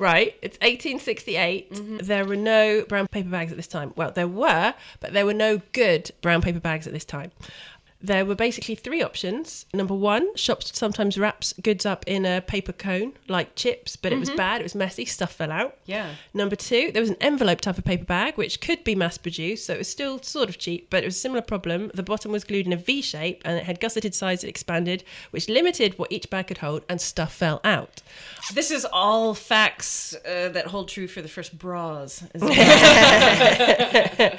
[0.02, 1.72] right, it's 1868.
[1.72, 1.96] Mm-hmm.
[1.98, 3.92] There were no brown paper bags at this time.
[3.96, 7.30] Well, there were, but there were no good brown paper bags at this time.
[8.02, 9.66] There were basically three options.
[9.72, 14.18] Number one, shops sometimes wraps goods up in a paper cone, like chips, but it
[14.18, 15.76] was bad, it was messy, stuff fell out.
[15.82, 15.90] Mm-hmm.
[15.92, 16.10] Yeah.
[16.34, 19.66] Number two, there was an envelope type of paper bag, which could be mass produced,
[19.66, 21.90] so it was still sort of cheap, but it was a similar problem.
[21.94, 25.04] The bottom was glued in a V shape and it had gusseted sides that expanded,
[25.30, 28.02] which limited what each bag could hold, and stuff fell out.
[28.52, 32.24] This is all facts uh, that hold true for the first bras.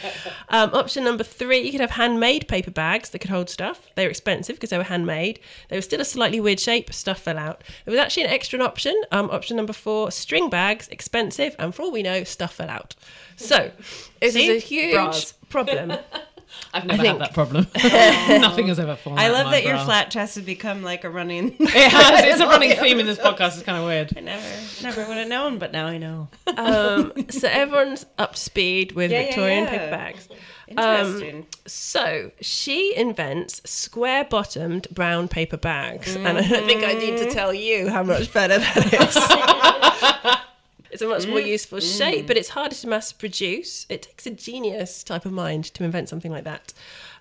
[0.49, 3.89] Um, option number three, you could have handmade paper bags that could hold stuff.
[3.95, 5.39] They were expensive because they were handmade.
[5.69, 6.91] They were still a slightly weird shape.
[6.93, 7.63] Stuff fell out.
[7.85, 8.99] There was actually an extra option.
[9.11, 12.95] Um, option number four, string bags, expensive, and for all we know, stuff fell out.
[13.37, 13.71] So
[14.19, 14.47] this See?
[14.49, 15.31] is a huge Bras.
[15.49, 15.93] problem.
[16.71, 17.65] I've never think- had that problem.
[18.41, 19.17] Nothing has ever fallen.
[19.17, 19.85] I out of love my that your bra.
[19.85, 21.55] flat chest has become like a running.
[21.59, 22.25] It has.
[22.25, 23.55] It's a running theme in this podcast.
[23.55, 24.13] It's kind of weird.
[24.15, 24.45] I never,
[24.83, 26.27] never would have known, but now I know.
[26.55, 29.69] Um, so everyone's up to speed with Yeah, yeah, Victorian yeah.
[29.71, 30.29] paper bags.
[30.67, 31.39] Interesting.
[31.39, 36.15] Um, so she invents square bottomed brown paper bags.
[36.15, 37.33] And I don't think I need to mm.
[37.33, 40.39] tell you how much better that is.
[40.91, 41.47] it's a much more mm.
[41.47, 41.97] useful mm.
[41.97, 43.85] shape, but it's harder to mass produce.
[43.89, 46.73] It takes a genius type of mind to invent something like that.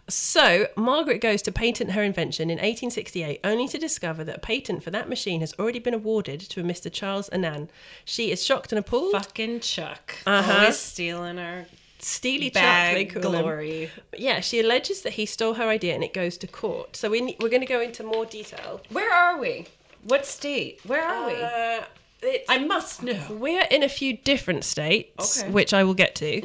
[0.09, 4.83] So, Margaret goes to patent her invention in 1868, only to discover that a patent
[4.83, 6.93] for that machine has already been awarded to a Mr.
[6.93, 7.71] Charles Annan.
[8.05, 9.13] She is shocked and appalled.
[9.13, 10.17] Fucking Chuck.
[10.27, 10.53] Uh-huh.
[10.53, 11.67] Always stealing our
[12.05, 13.43] Steely bag Chuck, they call him.
[13.43, 13.91] glory.
[14.17, 16.97] Yeah, she alleges that he stole her idea and it goes to court.
[16.97, 18.81] So we, ne- we're going to go into more detail.
[18.91, 19.67] Where are we?
[20.05, 20.81] What state?
[20.85, 21.35] Where are we?
[21.41, 21.85] Uh,
[22.25, 23.21] it's, I must know.
[23.31, 25.51] we're in a few different states, Okay.
[25.51, 26.43] which I will get to.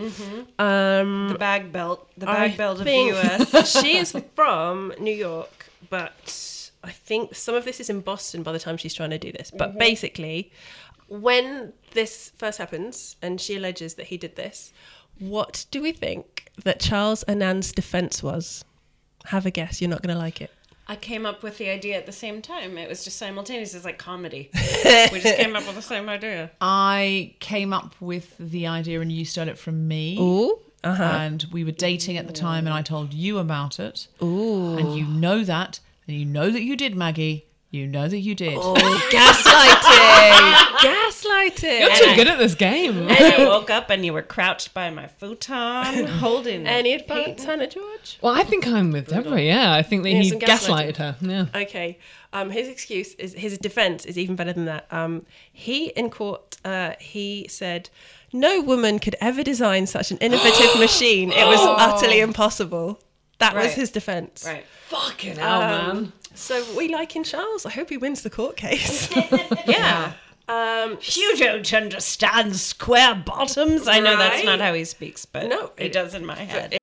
[0.60, 2.08] Um, The bag belt.
[2.18, 3.72] The I bag belt of the U.S.
[3.82, 8.52] she is from New York, but I think some of this is in Boston by
[8.52, 9.50] the time she's trying to do this.
[9.50, 9.58] Mm-hmm.
[9.58, 10.52] But basically,
[11.08, 14.72] when this first happens and she alleges that he did this,
[15.20, 18.64] what do we think that Charles Annan's defense was?
[19.26, 19.82] Have a guess.
[19.82, 20.52] You're not going to like it.
[20.90, 22.78] I came up with the idea at the same time.
[22.78, 23.74] It was just simultaneous.
[23.74, 24.50] It's like comedy.
[25.12, 26.50] we just came up with the same idea.
[26.62, 30.18] I came up with the idea and you stole it from me.
[30.18, 30.60] Ooh.
[30.86, 31.04] Uh-huh.
[31.04, 34.08] And we were dating at the time and I told you about it.
[34.24, 34.78] Ooh.
[34.78, 35.82] And you know that.
[36.08, 37.46] And you know that you did, Maggie.
[37.70, 38.58] You know that you did.
[38.58, 40.54] Gaslighting.
[40.80, 41.80] Gaslighting.
[41.82, 42.98] You're too good at this game.
[43.10, 46.68] And I woke up and you were crouched by my futon, holding it.
[46.70, 48.20] Any advice, Hannah George?
[48.22, 49.42] Well, I think I'm with Deborah.
[49.42, 51.16] Yeah, I think that Yeah, he some gaslighted her.
[51.22, 51.48] Yeah.
[51.54, 52.00] Okay.
[52.34, 54.88] Um, his excuse is his defense is even better than that.
[54.92, 57.90] Um, he in court, uh, he said,
[58.34, 61.32] "No woman could ever design such an innovative machine.
[61.32, 63.00] It was utterly impossible."
[63.40, 63.74] That was Right.
[63.76, 64.44] his defense.
[64.48, 64.66] right.
[64.88, 66.12] Fucking hell, man.
[66.38, 67.66] So we like in Charles.
[67.66, 69.10] I hope he wins the court case.
[69.68, 70.14] Yeah.
[70.48, 73.88] um, You don't understand square bottoms.
[73.88, 76.78] I know that's not how he speaks, but No, he it- does in my head.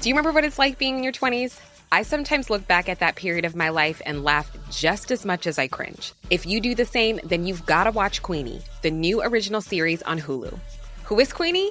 [0.00, 1.58] Do you remember what it's like being in your 20s?
[1.92, 5.46] I sometimes look back at that period of my life and laugh just as much
[5.46, 6.12] as I cringe.
[6.28, 10.02] If you do the same, then you've got to watch Queenie, the new original series
[10.02, 10.58] on Hulu.
[11.04, 11.70] Who is Queenie?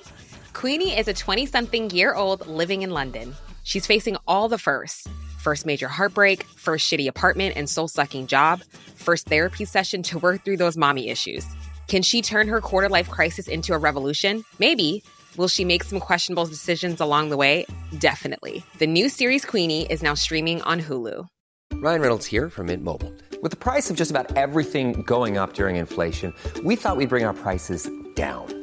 [0.53, 3.35] Queenie is a 20 something year old living in London.
[3.63, 5.05] She's facing all the firsts
[5.43, 8.61] first major heartbreak, first shitty apartment and soul sucking job,
[8.95, 11.45] first therapy session to work through those mommy issues.
[11.87, 14.43] Can she turn her quarter life crisis into a revolution?
[14.57, 15.03] Maybe.
[15.35, 17.65] Will she make some questionable decisions along the way?
[17.97, 18.63] Definitely.
[18.77, 21.27] The new series Queenie is now streaming on Hulu.
[21.73, 23.11] Ryan Reynolds here from Mint Mobile.
[23.41, 27.25] With the price of just about everything going up during inflation, we thought we'd bring
[27.25, 28.62] our prices down.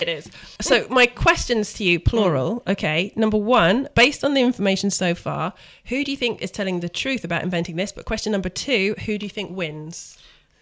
[0.00, 0.30] It is.
[0.60, 2.62] So my questions to you, plural.
[2.68, 3.12] Okay.
[3.16, 5.52] Number one, based on the information so far,
[5.86, 7.90] who do you think is telling the truth about inventing this?
[7.90, 10.16] But question number two, who do you think wins?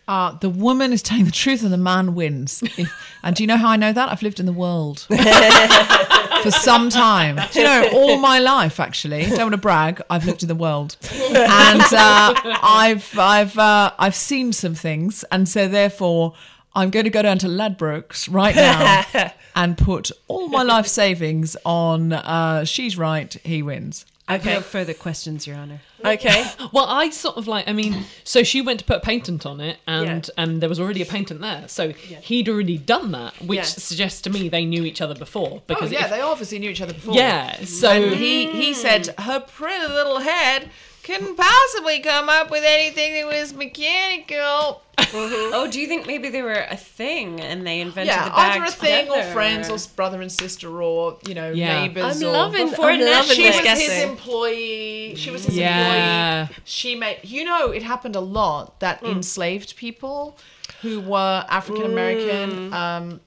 [0.08, 2.62] Uh, the woman is telling the truth and the man wins.
[2.78, 4.10] If- and do you know how I know that?
[4.10, 5.00] I've lived in the world
[6.42, 7.40] for some time.
[7.52, 9.26] Do you know, all my life, actually.
[9.26, 10.00] Don't want to brag.
[10.08, 10.96] I've lived in the world.
[11.36, 15.24] And uh, I've, I've, uh, I've seen some things.
[15.32, 16.34] And so, therefore,
[16.76, 21.56] I'm going to go down to Ladbrokes right now and put all my life savings
[21.64, 24.04] on uh, she's right, he wins.
[24.28, 25.80] I've further questions, Your Honour.
[26.04, 26.44] Okay.
[26.72, 27.68] Well, I sort of like.
[27.68, 30.42] I mean, so she went to put a patent on it, and Yeah.
[30.42, 33.62] and there was already a patent there, so he'd already done that, which Yeah.
[33.62, 35.48] suggests to me they knew each other before.
[35.58, 37.14] Oh Because yeah, if- they obviously knew each other before.
[37.14, 40.70] Yeah, so- and he he said her pretty little head
[41.06, 44.82] couldn't possibly come up with anything that was mechanical.
[44.98, 48.56] Oh, do you think maybe they were a thing and they invented yeah, the bag
[48.56, 51.82] either a thing or together, friends or- or brother and sister or you know Yeah.
[51.82, 52.22] neighbors.
[52.22, 55.14] I'm or loving- Before I'm loving she this was his employee.
[55.16, 56.40] She was his Yeah.
[56.40, 56.56] employee.
[56.64, 57.20] She made.
[57.22, 60.38] You know, it happened a lot that enslaved people
[60.82, 63.20] who were African American um,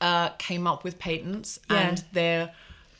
[0.00, 1.76] uh, came up with patents, Yeah.
[1.88, 2.52] and their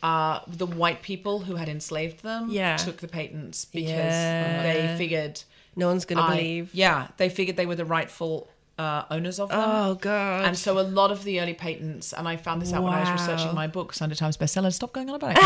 [0.03, 2.77] uh, the white people who had enslaved them Yeah.
[2.77, 4.63] took the patents because Yeah.
[4.63, 5.43] they figured
[5.77, 6.71] No one's gonna believe.
[6.75, 9.61] Yeah, they figured they were the rightful uh, owners of them.
[9.63, 10.47] Oh god.
[10.47, 13.01] And so a lot of the early patents, and I found this out when I
[13.01, 14.73] was researching my book, Sunday Times bestseller.
[14.73, 15.41] Stop going on about it.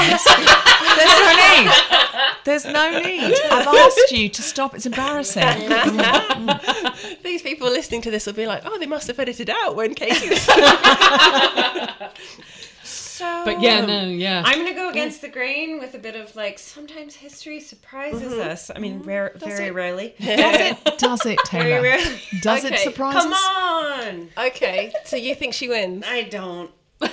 [0.97, 1.71] There's no need.
[2.45, 3.35] There's no need.
[3.51, 4.75] I've asked you to stop.
[4.75, 5.43] It's embarrassing.
[7.25, 9.93] These people listening to this will be like, oh, they must have edited out when
[9.95, 10.49] Katie was.
[13.17, 14.43] So, But yeah, no, yeah.
[14.45, 18.71] I'm gonna go against the grain with a bit of like sometimes history surprises us.
[18.75, 19.75] I mean, rare, very it.
[19.75, 20.15] rarely.
[20.21, 20.99] Does it?
[20.99, 21.83] Does it, Very Taylor?
[21.83, 22.21] rarely.
[22.43, 23.41] Does it surprise Come us?
[23.43, 24.47] Come on.
[24.49, 26.05] okay, so you think she wins?
[26.07, 26.71] I don't.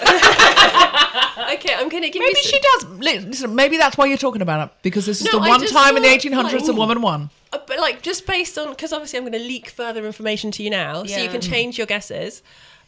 [1.53, 2.43] Okay, I'm gonna give Maybe you.
[2.43, 2.85] she does.
[3.29, 5.97] Listen, maybe that's why you're talking about it because this is No, the one time
[5.97, 7.29] in the 1800s like- a woman won.
[7.51, 10.63] Uh, but like just based on because obviously I'm going to leak further information to
[10.63, 12.41] you now, so you can change your guesses.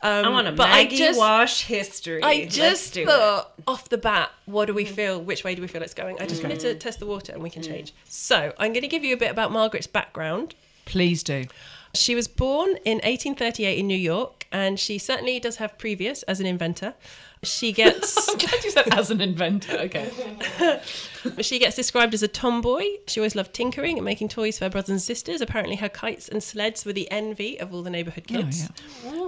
[0.06, 2.22] Um, I want to but Maggie I just, wash history.
[2.22, 3.46] I Let's just do it.
[3.68, 4.90] off the bat, what do we mm.
[4.90, 5.20] feel?
[5.20, 6.22] Which way do we feel it's going?
[6.22, 6.44] I just mm.
[6.44, 7.68] wanted to test the water, and we can mm.
[7.68, 7.92] change.
[8.06, 10.54] So I'm going to give you a bit about Margaret's background.
[10.86, 11.46] Please do.
[11.96, 16.40] She was born in 1838 in New York, and she certainly does have previous as
[16.40, 16.94] an inventor.
[17.46, 19.78] She gets I'm glad you said as an inventor.
[19.78, 20.12] Okay.
[21.42, 22.84] she gets described as a tomboy.
[23.08, 25.42] She always loved tinkering and making toys for her brothers and sisters.
[25.42, 28.70] Apparently, her kites and sleds were the envy of all the neighborhood kids.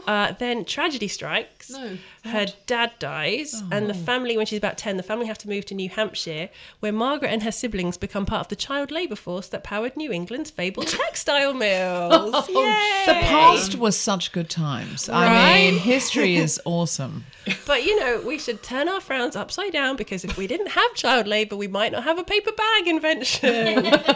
[0.07, 1.69] uh, then tragedy strikes.
[1.69, 5.49] No, Her dad dies, and the family, when she's about 10, the family have to
[5.49, 6.49] move to New Hampshire,
[6.79, 10.11] where Margaret and her siblings become part of the child labour force that powered New
[10.11, 12.47] England's fabled textile mills.
[12.49, 13.03] Yay!
[13.05, 15.09] The past was such good times.
[15.09, 17.25] I mean, history is awesome.
[17.65, 20.93] But you know, we should turn our frowns upside down because if we didn't have
[20.93, 23.49] child labour, we might not have a paper bag invention.
[23.85, 24.07] it's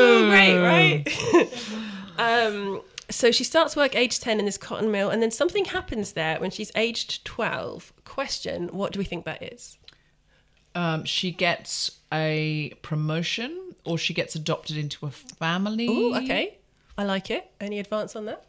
[0.00, 1.04] all great, right?
[2.18, 6.12] um, so she starts work age 10 in this cotton mill, and then something happens
[6.12, 7.92] there when she's aged 12.
[8.04, 9.78] Question What do we think that is?
[10.74, 15.88] Um, she gets a promotion or she gets adopted into a family.
[15.88, 16.58] Ooh, okay.
[16.96, 17.50] I like it.
[17.60, 18.44] Any advance on that?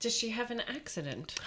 [0.00, 1.38] Does she have an accident?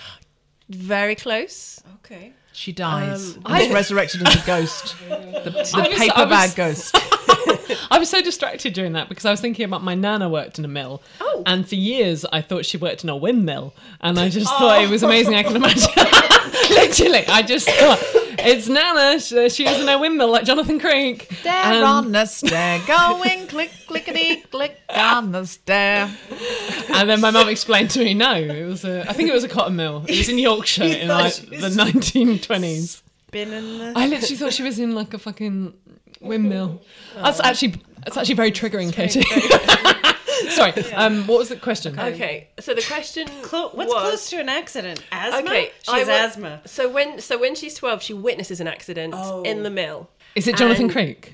[0.69, 1.81] Very close.
[2.05, 2.33] Okay.
[2.53, 3.35] She dies.
[3.37, 4.95] Um, and is resurrected as a ghost.
[5.45, 6.95] The, the was- paper was- bag ghost.
[7.91, 10.65] I was so distracted during that because I was thinking about my nana worked in
[10.65, 11.01] a mill.
[11.21, 11.43] Oh.
[11.45, 13.73] And for years I thought she worked in a windmill.
[14.01, 15.35] And I just thought it was amazing.
[15.35, 15.89] I can imagine.
[16.69, 17.99] Literally, I just thought,
[18.39, 19.15] it's Nana.
[19.15, 21.27] Uh, she, she was in a windmill like Jonathan Creek.
[21.43, 26.09] There And- um, on the stair, going click, clickety, click on the stair.
[26.93, 29.43] And then my mum explained to me, no, it was a, I think it was
[29.43, 30.05] a cotton mill.
[30.07, 33.01] It was in Yorkshire in like the 1920s.
[33.31, 33.93] The.
[33.95, 35.73] I literally thought she was in like a fucking
[36.21, 36.81] windmill.
[37.15, 39.23] That's actually that's actually very triggering, Katie.
[40.55, 40.93] Sorry.
[40.93, 41.99] Um, what was the question?
[41.99, 45.03] Okay, so the question Clo- what's was, close to an accident?
[45.11, 45.49] Asthma.
[45.49, 46.61] Okay, She's I asthma.
[46.65, 49.43] So when so when she's twelve, she witnesses an accident Oh.
[49.43, 50.09] in the mill.
[50.35, 51.33] Is it Jonathan and- Creek?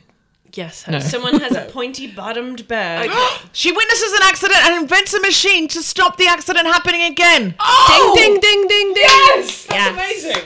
[0.53, 0.85] Yes.
[0.87, 0.99] No.
[0.99, 3.09] Someone has a pointy bottomed bag.
[3.53, 7.55] She witnesses an accident and invents a machine to stop the accident happening again.
[7.59, 8.13] Oh!
[8.17, 9.03] Ding ding ding ding ding.
[9.05, 9.65] Yes.
[9.67, 10.43] That's amazing.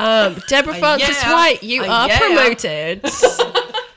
[0.00, 1.32] Um, Deborah Uh, Frances yeah.
[1.32, 2.18] White, you Uh, are yeah.
[2.18, 3.04] promoted.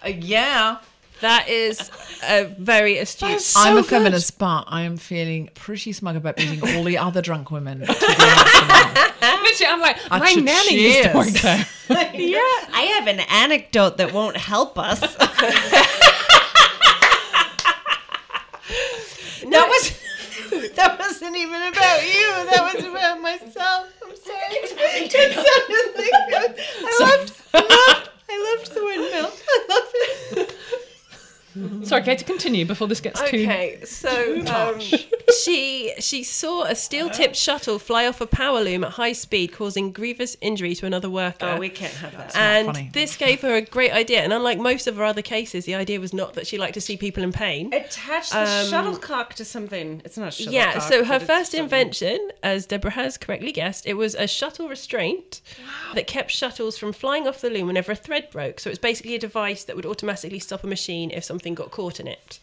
[0.03, 0.77] Uh, yeah.
[1.21, 1.89] That is
[2.23, 3.53] a very astute.
[3.55, 7.51] I'm a feminist, but I am feeling pretty smug about beating all the other drunk
[7.51, 7.93] women to the.
[9.21, 11.67] Literally, I'm like, I my should nanny used to work there.
[12.13, 12.39] yeah.
[12.73, 14.99] I have an anecdote that won't help us.
[14.99, 15.17] that
[19.67, 20.01] was
[20.75, 22.45] that wasn't even about you.
[22.49, 23.87] That was about myself.
[24.03, 24.37] I'm sorry.
[24.51, 24.69] It
[25.33, 29.31] sounded like I loved, I loved, I loved the windmill.
[29.31, 30.20] I loved it.
[31.91, 33.25] Sorry, Kate, to continue before this gets too.
[33.43, 34.79] Okay, so um,
[35.43, 39.91] she she saw a steel-tipped shuttle fly off a power loom at high speed, causing
[39.91, 41.45] grievous injury to another worker.
[41.55, 42.35] Oh, we can't have that.
[42.35, 42.89] and funny.
[42.93, 44.21] this gave her a great idea.
[44.21, 46.81] And unlike most of her other cases, the idea was not that she liked to
[46.81, 47.73] see people in pain.
[47.73, 50.01] Attach the Um, shuttlecock to something.
[50.05, 50.53] It's not a shuttlecock.
[50.53, 51.63] Yeah, so her but it's first something.
[51.63, 55.41] invention, as Deborah has correctly guessed, it was a shuttle restraint
[55.95, 58.59] that kept shuttles from flying off the loom whenever a thread broke.
[58.59, 61.99] So it's basically a device that would automatically stop a machine if something got caught
[61.99, 62.39] in it.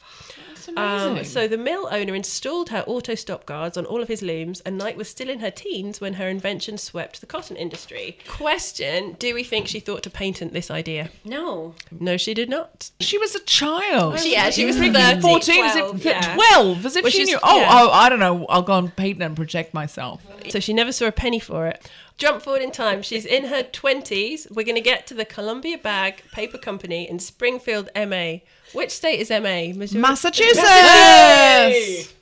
[0.76, 4.60] Um, so the mill owner installed her auto stop guards on all of his looms,
[4.60, 8.18] and Knight was still in her teens when her invention swept the cotton industry.
[8.28, 11.10] Question: Do we think she thought to patent this idea?
[11.24, 11.74] No.
[11.90, 12.90] No, she did not.
[13.00, 14.24] She was a child.
[14.24, 16.34] Yeah, she was freaking 13, 14, as if 12, yeah.
[16.34, 17.38] 12, as if Well, she knew.
[17.42, 17.68] Oh, yeah.
[17.70, 18.46] oh, I don't know.
[18.46, 20.22] I'll go and patent and project myself.
[20.50, 21.90] So she never saw a penny for it.
[22.16, 23.02] Jump forward in time.
[23.02, 24.50] She's in her 20s.
[24.50, 28.38] We're going to get to the Columbia Bag Paper Company in Springfield, MA.
[28.72, 29.72] Which state is MA?
[29.78, 30.00] Missouri?
[30.00, 30.64] Massachusetts.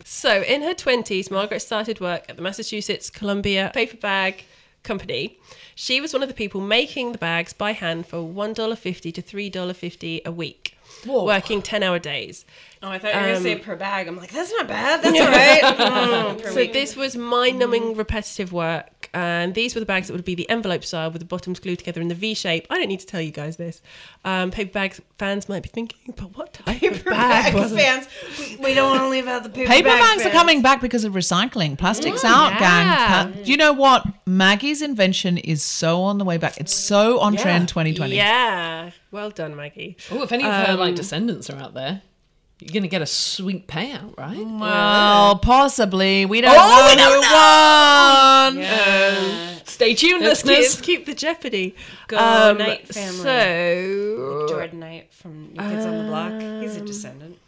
[0.05, 4.45] So, in her 20s, Margaret started work at the Massachusetts Columbia Paper Bag
[4.85, 5.39] Company.
[5.75, 10.25] She was one of the people making the bags by hand for $1.50 to $3.50
[10.25, 12.45] a week, working 10 hour days.
[12.87, 14.07] Oh, I thought you were going to say Um, per bag.
[14.07, 15.03] I'm like, that's not bad.
[15.03, 16.37] That's all right.
[16.37, 16.73] Mm, So week.
[16.73, 20.85] this was mind-numbing, repetitive work, and these were the bags that would be the envelope
[20.85, 22.67] style with the bottoms glued together in the V shape.
[22.71, 23.83] I don't need to tell you guys this.
[24.25, 27.73] Um, paper bags fans might be thinking, but what type of paper bag bag was
[27.73, 27.79] it?
[27.79, 28.09] fans.
[28.39, 30.81] We, we don't want to leave out the paper, Paper bag bags are coming back
[30.81, 31.77] because of recycling.
[31.79, 32.87] Plastics out, gang.
[32.87, 34.05] Pa- Do you know what?
[34.27, 36.57] Maggie's invention is so on the way back.
[36.59, 38.15] It's so on trend 2020.
[38.17, 39.97] Yeah, well done, Maggie.
[40.11, 42.03] Oh, if any of her like Um, descendants are out there,
[42.61, 44.37] you're gonna get a sweet payout, right?
[44.39, 46.25] Well, possibly.
[46.27, 49.57] We don't Oh, know we don't who won.
[49.57, 50.75] Um, Stay tuned, Let's keep, listeners.
[50.75, 51.75] let's keep the jeopardy.
[52.09, 53.19] Go Um, Knight family.
[53.23, 56.63] So Jordan Knight from New Kids on the Block.
[56.63, 57.39] He's a descendant.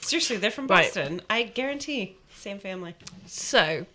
[0.00, 0.84] Seriously, they're from Right.
[0.84, 1.22] Boston.
[1.30, 2.16] I guarantee.
[2.36, 2.94] Same family.
[3.26, 3.86] So,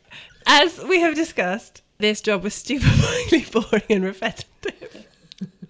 [0.45, 5.05] as we have discussed, this job was stupefyingly boring and repetitive.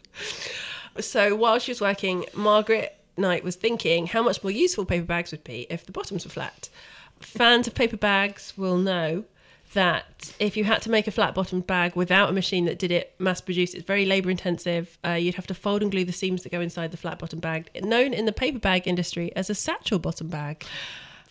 [0.99, 5.31] so, while she was working, Margaret Knight was thinking how much more useful paper bags
[5.31, 6.69] would be if the bottoms were flat.
[7.19, 9.25] Fans of paper bags will know
[9.73, 12.91] that if you had to make a flat bottomed bag without a machine that did
[12.91, 14.97] it mass produced, it's very labour intensive.
[15.05, 17.39] Uh, you'd have to fold and glue the seams that go inside the flat bottom
[17.39, 20.65] bag, known in the paper bag industry as a satchel bottom bag.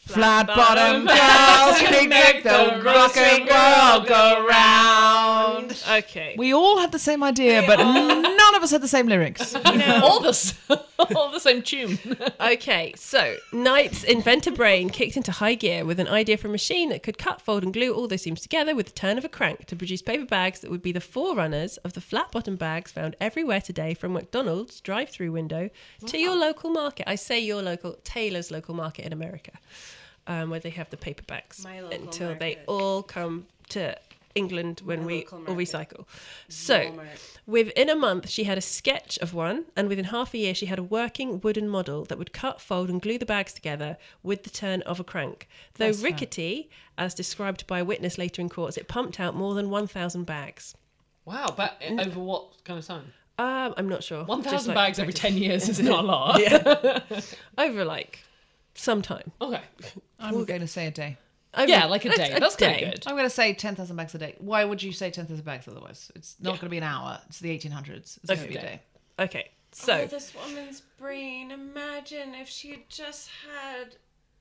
[0.06, 5.82] Flat bottom girls can make the rock and roll go round.
[5.90, 6.34] Okay.
[6.38, 9.54] We all had the same idea, but none of us had the same lyrics.
[9.64, 10.54] all the s-
[11.14, 11.98] all the same tune.
[12.40, 16.88] Okay, so Knight's inventor brain kicked into high gear with an idea for a machine
[16.90, 19.28] that could cut, fold, and glue all those seams together with the turn of a
[19.28, 22.92] crank to produce paper bags that would be the forerunners of the flat bottom bags
[22.92, 25.68] found everywhere today from McDonald's drive through window
[26.06, 27.08] to your local market.
[27.10, 29.52] I say your local, Taylor's local market in America,
[30.26, 33.96] um, where they have the paper bags My local until they all come to
[34.34, 36.04] England when My we all recycle.
[36.48, 37.06] So, Walmart.
[37.46, 40.66] within a month, she had a sketch of one, and within half a year, she
[40.66, 44.42] had a working wooden model that would cut, fold, and glue the bags together with
[44.42, 45.48] the turn of a crank.
[45.74, 46.04] Though Bless her.
[46.04, 46.68] rickety,
[46.98, 50.74] as described by a witness later in court, it pumped out more than 1,000 bags.
[51.24, 53.12] Wow, but over what kind of time?
[53.38, 54.24] Um, I'm not sure.
[54.26, 56.40] Thousand like- bags every ten years is not a lot.
[56.40, 57.00] Yeah.
[57.58, 58.20] Over like
[58.76, 59.32] some time.
[59.40, 59.60] Okay.
[60.18, 61.16] I'm going to say a day.
[61.54, 62.36] Over- Yeah, like a day.
[62.38, 63.02] That's pretty good.
[63.06, 64.34] I'm going to say 10,000 bags a day.
[64.38, 66.10] Why would you say 10,000 bags otherwise?
[66.14, 67.18] It's not going to be an hour.
[67.28, 68.18] It's the 1800s.
[68.18, 68.52] It's going to Okay.
[68.52, 68.80] be a day.
[69.18, 69.94] Okay, so.
[70.02, 71.50] oh, this woman's brain.
[71.50, 73.96] Imagine if she had just had.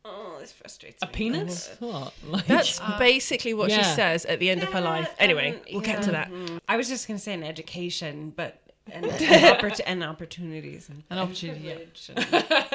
[0.07, 1.11] Oh, this frustrates A me.
[1.13, 1.69] penis?
[1.79, 2.13] What?
[2.27, 3.95] Like, That's basically what she Yeah.
[3.95, 5.09] says at the end of her life.
[5.17, 6.29] Anyway, Um, we'll get to that.
[6.29, 6.59] mm.
[6.67, 8.61] I was just going to say an education, but
[8.91, 11.73] and, and, oppor- and opportunities and, An opportunity, yeah.
[11.75, 12.74] privilege and wh-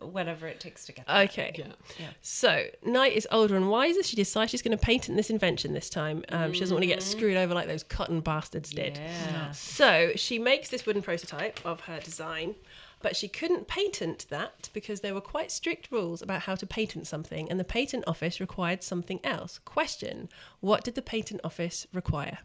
[0.00, 1.22] whatever it takes to get there.
[1.24, 1.52] Okay.
[1.98, 2.06] Yeah.
[2.22, 4.02] So Knight is older and wiser.
[4.02, 6.24] She decides she's going to patent this invention this time.
[6.30, 8.96] Um, She doesn't want to get screwed over like those cotton bastards did.
[8.96, 9.50] Yeah.
[9.52, 12.54] So she makes this wooden prototype of her design.
[13.00, 17.06] But she couldn't patent that because there were quite strict rules about how to patent
[17.06, 19.58] something, and the patent office required something else.
[19.58, 22.38] Question What did the patent office require?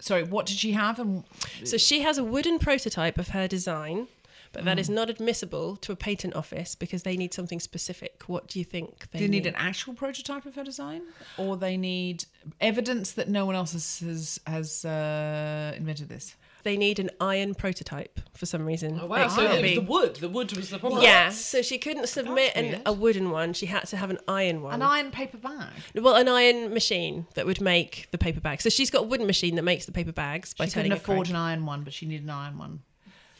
[0.00, 0.98] Sorry, what did she have?
[0.98, 1.24] And
[1.62, 4.08] So she has a wooden prototype of her design,
[4.54, 4.94] but that is Mm.
[4.94, 8.22] not admissible to a patent office because they need something specific.
[8.26, 11.02] What do you think they do they need an actual prototype of her design,
[11.36, 12.24] or they need
[12.60, 16.36] evidence that no one else has has, has uh, invented this?
[16.62, 18.98] They need an iron prototype for some reason.
[18.98, 19.26] Oh, wow.
[19.26, 20.16] It So it was be- the wood.
[20.16, 21.02] The wood was the problem.
[21.02, 23.52] Yeah, so she couldn't submit an, a wooden one.
[23.52, 24.72] She had to have an iron one.
[24.72, 25.68] An iron paper bag.
[25.94, 28.62] Well, an iron machine that would make the paper bags.
[28.64, 31.00] So she's got a wooden machine that makes the paper bags by She turning couldn't
[31.00, 31.28] it afford crank.
[31.30, 32.80] an iron one, but she needed an iron one.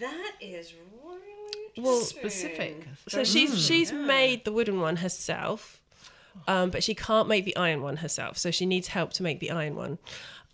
[0.01, 0.94] That is really
[1.77, 2.87] Well, Specific.
[3.09, 5.81] So she's she's made the wooden one herself,
[6.47, 8.39] um, but she can't make the iron one herself.
[8.39, 9.99] So she needs help to make the iron one.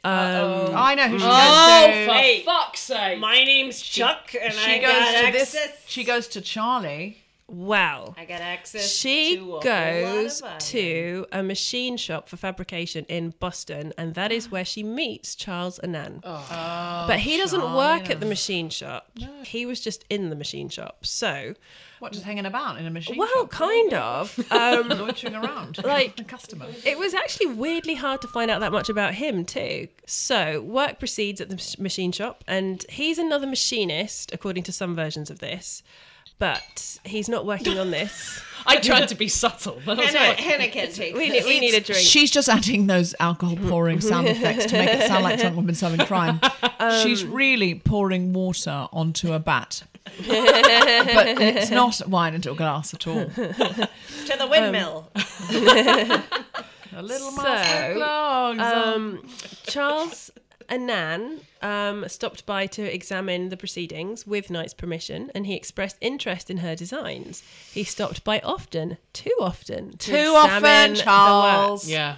[0.03, 2.07] Um, I know who she Oh, goes to.
[2.07, 2.43] for Hey.
[2.43, 3.19] fuck's sake!
[3.19, 5.57] My name's Chuck, and she I goes got to this.
[5.87, 7.20] She goes to Charlie.
[7.51, 8.89] Well, I got access.
[8.91, 14.15] she to a whole lot goes to a machine shop for fabrication in Boston, and
[14.15, 16.21] that is where she meets Charles Annan.
[16.25, 19.11] Oh, but he doesn't Charlie work at the machine shop.
[19.45, 21.05] He was just in the machine shop.
[21.05, 21.55] So,
[21.99, 23.19] What, just hanging about in a machine shop?
[23.35, 23.51] well, shop?
[23.51, 24.53] kind of.
[24.53, 25.79] Um, Loitering around.
[25.85, 26.67] like- a customer.
[26.85, 29.89] It was actually weirdly hard to find out that much about him too.
[30.07, 35.31] So work proceeds at the machine shop, and he's another machinist, according to some versions
[35.31, 35.83] of this.
[36.41, 38.43] But he's not working on this.
[38.67, 41.45] I tried to be subtle, but I was Hannah, like, Hannah can't take We need,
[41.45, 42.01] we need a drink.
[42.03, 44.09] She's just adding those alcohol pouring mm-hmm.
[44.09, 46.41] sound effects to make it sound like drunk women solving crime.
[47.03, 49.85] She's um, really pouring water onto a bat.
[50.27, 53.27] but it's not wine into a glass at all.
[53.27, 53.89] to
[54.39, 55.11] the windmill.
[55.15, 56.23] Um,
[56.97, 58.61] a little So, master clogs.
[58.61, 58.95] Um.
[58.95, 59.29] um,
[59.65, 60.31] Charles
[60.71, 66.49] Annan um, stopped by to examine the proceedings with Knight's permission, and he expressed interest
[66.51, 67.43] in her designs.
[67.73, 71.05] He stopped by often, too often, to Too often, examine the work.
[71.05, 71.89] Charles.
[71.89, 72.17] yeah.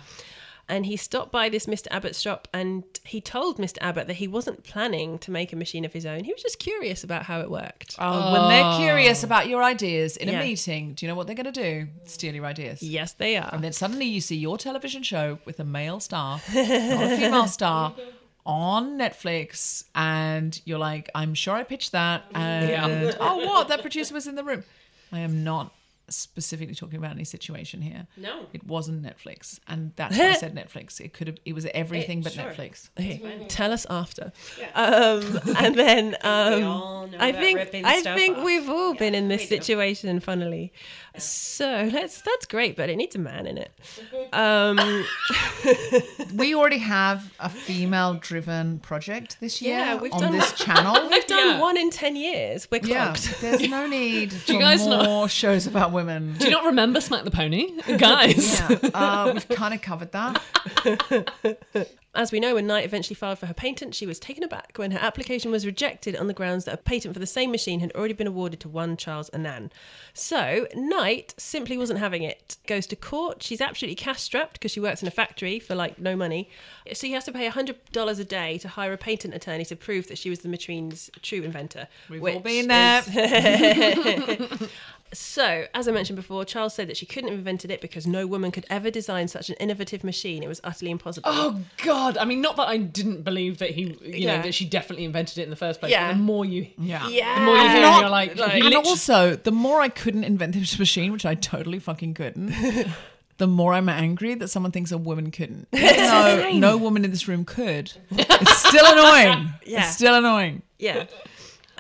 [0.69, 1.89] and he stopped by this Mr.
[1.91, 3.77] Abbott's shop and he told Mr.
[3.81, 6.25] Abbott that he wasn't planning to make a machine of his own.
[6.25, 7.97] He was just curious about how it worked.
[7.99, 10.41] Oh, when they're curious about your ideas in Yeah.
[10.41, 11.89] a meeting, do you know what they're going to do?
[12.05, 12.83] Steal your ideas.
[12.83, 13.51] Yes, they are.
[13.53, 17.49] And then suddenly you see your television show with a male star, not a female
[17.49, 17.95] star,
[18.45, 22.25] on Netflix, and you're like, I'm sure I pitched that.
[22.35, 23.69] And oh, what?
[23.69, 24.65] That producer was in the room.
[25.13, 25.75] I am not
[26.15, 28.07] specifically talking about any situation here.
[28.17, 28.47] No.
[28.53, 29.59] It wasn't Netflix.
[29.69, 31.01] And that's why I said Netflix.
[31.01, 32.45] It could have, it was everything but sure.
[32.45, 32.91] Netflix.
[32.99, 34.33] Okay, tell us after.
[34.75, 38.45] Um, and then um, I think I think off.
[38.45, 39.63] we've all been in this we do.
[39.63, 40.73] situation, funnily.
[41.19, 43.71] So let's that's great, but it needs a man in it.
[44.33, 45.05] Um,
[46.35, 51.09] We already have a female driven project this year Yeah, we've on done- this channel.
[51.11, 51.61] we've done Yeah.
[51.61, 52.69] one in ten years.
[52.71, 53.41] We're Yeah, clocked.
[53.41, 56.02] there's no need for you guys more know- shows about women.
[56.07, 58.61] Do you not remember Smack the Pony, guys?
[58.61, 60.43] Yeah, uh, we've kind of covered that.
[62.15, 64.91] As we know, when Knight eventually filed for her patent, she was taken aback when
[64.91, 67.91] her application was rejected on the grounds that a patent for the same machine had
[67.93, 69.73] already been awarded to one Charles Annan.
[70.13, 72.59] So Knight simply wasn't having it.
[72.67, 73.43] Goes to court.
[73.43, 76.51] She's absolutely cash strapped because she works in a factory for like no money.
[76.93, 79.75] So he has to pay hundred dollars a day to hire a patent attorney to
[79.77, 81.89] prove that she was the machine's true inventor.
[82.11, 83.03] We've all been there.
[83.07, 84.69] is-
[85.15, 88.27] So, as I mentioned before, Charles said that she couldn't have invented it because no
[88.27, 90.43] woman could ever design such an innovative machine.
[90.43, 91.29] It was utterly impossible.
[91.31, 92.02] Oh God!
[92.19, 94.37] I mean, not that I didn't believe that he, you Yeah.
[94.37, 95.91] know, that she definitely invented it in the first place.
[95.93, 96.09] Yeah.
[96.09, 97.09] But the more you, Yeah.
[97.09, 97.39] Yeah.
[97.39, 100.25] the more you hear, Not- you're like, he and literally- also, the more I couldn't
[100.25, 102.53] invent this machine, which I totally fucking couldn't,
[103.39, 105.67] the more I'm angry that someone thinks a woman couldn't.
[105.73, 107.93] Even though no woman in this room could.
[108.11, 109.51] It's still annoying.
[109.67, 109.85] Yeah.
[109.87, 110.63] It's still annoying.
[110.79, 111.07] Yeah.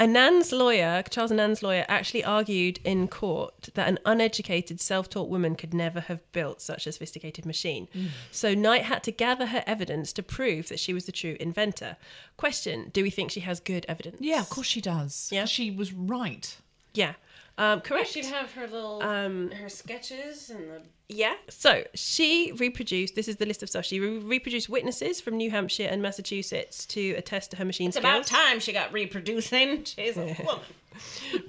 [0.02, 5.54] Annan's lawyer, Charles Annan's lawyer, actually argued in court that an uneducated, self taught woman
[5.54, 7.86] could never have built such a sophisticated machine.
[7.94, 8.08] Mm.
[8.32, 11.96] So Knight had to gather her evidence to prove that she was the true inventor.
[12.36, 14.16] Question Do we think she has good evidence?
[14.18, 15.28] Yeah, of course she does.
[15.30, 15.44] Yeah.
[15.44, 16.56] She was right.
[16.94, 17.14] Yeah.
[17.58, 18.08] Um, correct.
[18.08, 21.34] She'd have her little Um, her sketches and the Yeah.
[21.50, 23.84] So she reproduced, this is the list of stuff.
[23.84, 27.96] She re- reproduced witnesses from New Hampshire and Massachusetts to attest to her machine It's
[27.98, 28.10] skills.
[28.14, 29.84] about time she got reproducing.
[29.84, 30.64] She's a woman.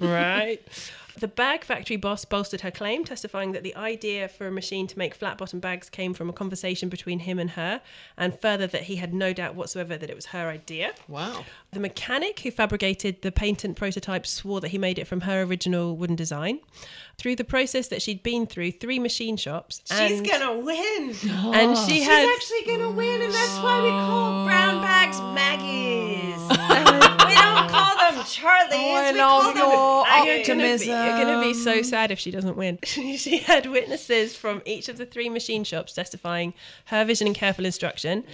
[0.00, 0.62] right.
[1.18, 4.98] The bag factory boss bolstered her claim, testifying that the idea for a machine to
[4.98, 7.80] make flat bottom bags came from a conversation between him and her,
[8.16, 10.92] and further that he had no doubt whatsoever that it was her idea.
[11.06, 11.44] wow.
[11.72, 15.96] The mechanic who fabricated the patent prototype swore that he made it from her original
[15.96, 16.60] wooden design.
[17.16, 19.82] Through the process that she'd been through, three machine shops.
[19.84, 21.14] She's and, gonna win.
[21.54, 22.28] And she She's had.
[22.28, 26.23] actually gonna win, and that's why we call brown bags Maggies.
[28.34, 28.68] Charlie.
[28.72, 32.30] Oh, I love call your I- You're be, you're gonna be so sad if she
[32.30, 32.78] doesn't win.
[32.84, 36.52] she had witnesses from each of the three machine shops testifying
[36.86, 38.24] her vision and careful instruction.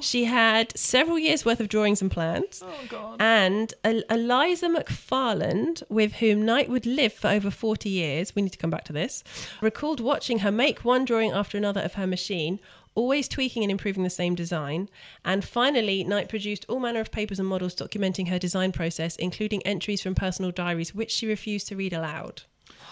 [0.00, 2.62] She had several years worth of drawings and plans.
[2.64, 3.16] Oh God!
[3.20, 8.58] And Eliza McFarland, with whom Knight would live for over 40 years, we need to
[8.58, 9.22] come back to this,
[9.60, 12.60] recalled watching her make one drawing after another of her machine.
[12.94, 14.88] Always tweaking and improving the same design.
[15.24, 19.62] And finally, Knight produced all manner of papers and models documenting her design process, including
[19.66, 22.42] entries from personal diaries, which she refused to read aloud.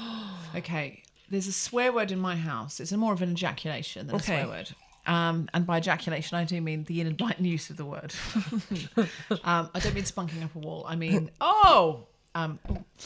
[0.55, 2.79] Okay, there's a swear word in my house.
[2.79, 4.39] It's more of an ejaculation than Okay.
[4.39, 4.69] a swear word.
[5.05, 8.13] Um, and by ejaculation, I do mean the inadvertent use of the word.
[9.43, 10.85] um, I don't mean spunking up a wall.
[10.87, 12.05] I mean, oh,
[12.35, 12.57] um,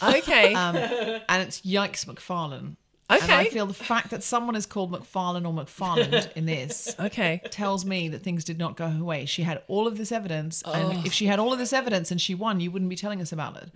[0.02, 0.54] Okay.
[0.54, 2.76] um, and it's yikes McFarlane.
[3.10, 7.42] And I feel the fact that someone is called McFarlane or McFarland in this Okay.
[7.50, 9.26] tells me that things did not go her way.
[9.26, 11.02] She had all of this evidence, and oh.
[11.06, 13.32] if she had all of this evidence and she won, you wouldn't be telling us
[13.32, 13.72] about it.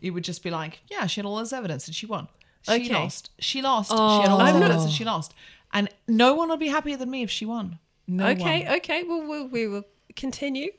[0.00, 2.28] You would just be like, "Yeah, she had all this evidence and she won."
[2.62, 2.92] She Okay.
[2.94, 3.30] lost.
[3.38, 3.90] She lost.
[3.90, 5.34] She had all this I'm not- evidence and she lost.
[5.72, 7.78] And no one would be happier than me if she won.
[8.06, 8.64] No Okay.
[8.64, 8.76] one.
[8.76, 9.02] Okay.
[9.02, 9.84] Well, we'll, we will
[10.16, 10.70] continue.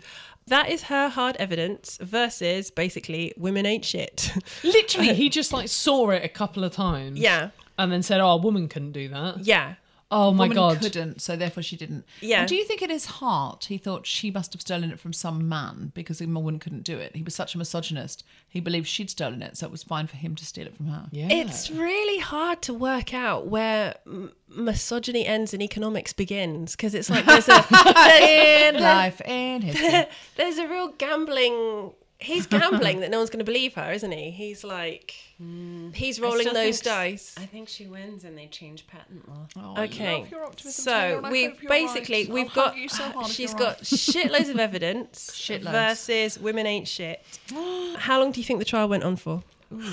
[0.48, 4.32] That is her hard evidence versus basically women ain't shit.
[4.64, 7.20] Literally, he just like saw it a couple of times.
[7.20, 7.50] Yeah.
[7.78, 9.76] And then said, "Oh, a woman couldn't do that." yeah.
[10.12, 10.80] Oh my Woman god.
[10.82, 12.06] couldn't, so therefore she didn't.
[12.22, 12.42] Yeah.
[12.42, 15.14] And do you think in his heart he thought she must have stolen it from
[15.14, 17.16] some man because a woman couldn't do it?
[17.16, 18.24] He was such a misogynist.
[18.48, 20.86] He believed she'd stolen it, so it was fine for him to steal it from
[20.90, 21.08] her.
[21.12, 21.28] Yeah.
[21.32, 27.10] It's really hard to work out where m- misogyny ends and economics begins because it's
[27.10, 30.06] like there's a there's, In life, in history.
[30.38, 31.94] there's a real gambling.
[32.18, 34.32] He's gambling that no one's going to believe her, isn't he?
[34.32, 35.90] He's like hmm.
[35.92, 37.36] he's rolling those dice.
[37.38, 39.48] I think she wins and they change patent law.
[39.58, 42.34] Oh, I Okay, love your optimism, so we've basically right.
[42.34, 43.80] we've I'll got hug you so hard if got right.
[43.84, 45.72] shitloads of evidence Shitloads.
[45.72, 47.22] versus women ain't shit.
[47.98, 49.44] How long do you think the trial went on for?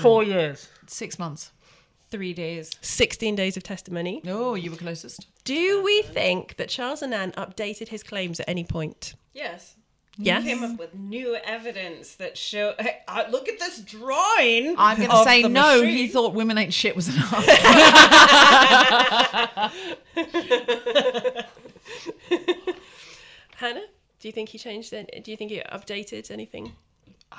[0.01, 0.69] four years.
[0.87, 1.51] Six months.
[2.09, 2.69] Three days.
[2.81, 4.21] 16 days of testimony.
[4.23, 5.25] No, you were closest.
[5.43, 9.15] Do we think that Charles Annan updated his claims at any point?
[9.33, 9.75] Yes.
[10.17, 10.43] Yes.
[10.43, 12.75] He came up with new evidence that show.
[12.79, 14.75] Hey, uh, look at this drawing.
[14.77, 15.79] I'm going to say no.
[15.81, 15.97] machine.
[15.97, 17.31] He thought women ain't shit was enough.
[23.55, 23.85] Hannah,
[24.19, 25.23] do you think he changed it?
[25.23, 26.73] Do you think he updated anything?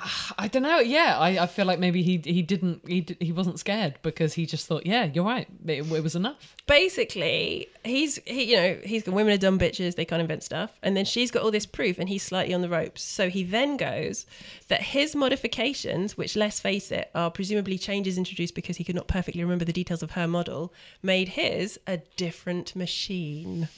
[0.37, 0.79] I don't know.
[0.79, 4.45] Yeah, I, I feel like maybe he he didn't he he wasn't scared because he
[4.45, 5.47] just thought, yeah, you're right.
[5.65, 6.55] It, it was enough.
[6.67, 9.95] Basically, he's he you know he's got women are dumb bitches.
[9.95, 12.61] They can't invent stuff, and then she's got all this proof, and he's slightly on
[12.61, 13.01] the ropes.
[13.03, 14.25] So he then goes
[14.67, 19.07] that his modifications, which let's face it, are presumably changes introduced because he could not
[19.07, 23.69] perfectly remember the details of her model, made his a different machine.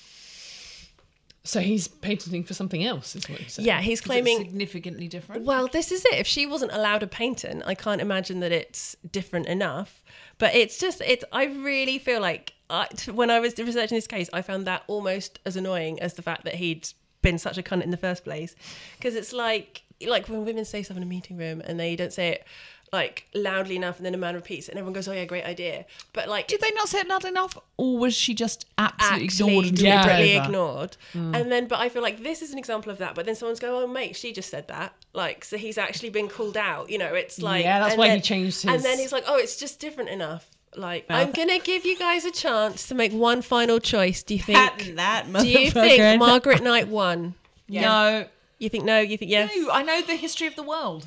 [1.47, 3.65] So he's patenting for something else, is what he's saying.
[3.65, 5.45] Yeah, he's claiming significantly different.
[5.45, 6.15] Well, this is it.
[6.15, 10.03] If she wasn't allowed a patent, I can't imagine that it's different enough.
[10.39, 11.23] But it's just, it's.
[11.31, 14.83] I really feel like I, t- when I was researching this case, I found that
[14.87, 16.89] almost as annoying as the fact that he'd
[17.21, 18.53] been such a cunt in the first place.
[18.97, 22.11] Because it's like, like when women say stuff in a meeting room and they don't
[22.11, 22.45] say it
[22.93, 25.43] like loudly enough, and then a man repeats it, and everyone goes, "Oh yeah, great
[25.45, 29.25] idea." But like, Did they not say it loud enough, or was she just absolutely
[29.25, 30.45] ignored and deliberately talked over?
[30.45, 30.97] ignored.
[31.13, 31.35] Hmm.
[31.35, 33.13] And then, but I feel like this is an example of that.
[33.15, 36.27] But then someone's going, "Oh, mate, she just said that." Like, so he's actually been
[36.29, 36.89] called out.
[36.89, 39.25] You know, it's like Yeah, that's and why he then- changed And then he's like,
[39.27, 42.95] "Oh, it's just different enough." Like, Well, I'm gonna give you guys a chance to
[42.95, 44.21] make one final choice.
[44.23, 44.57] Do you think?
[44.57, 47.33] Patent that, do you think Margaret Knight won?
[47.67, 48.27] No,
[48.59, 48.99] You think no?
[48.99, 49.51] You think yes?
[49.57, 49.71] no.
[49.71, 51.05] I know the history of the world,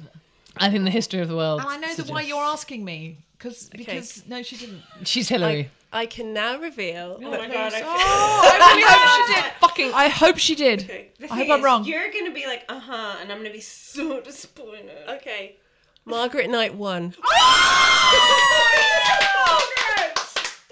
[0.66, 1.60] I think the history of the world.
[1.60, 4.82] and I know the why you're asking me because because no, she didn't.
[5.04, 5.70] She's Hillary.
[5.92, 7.18] I can now reveal.
[7.20, 7.72] Oh my god!
[7.74, 9.52] I Oh, I really hope she did.
[9.60, 10.80] Fucking, I hope she did.
[11.18, 11.84] The I thing hope I'm wrong.
[11.84, 15.08] You're gonna be like, uh huh, and I'm gonna be so disappointed.
[15.08, 15.56] Okay,
[16.04, 17.14] Margaret Knight won.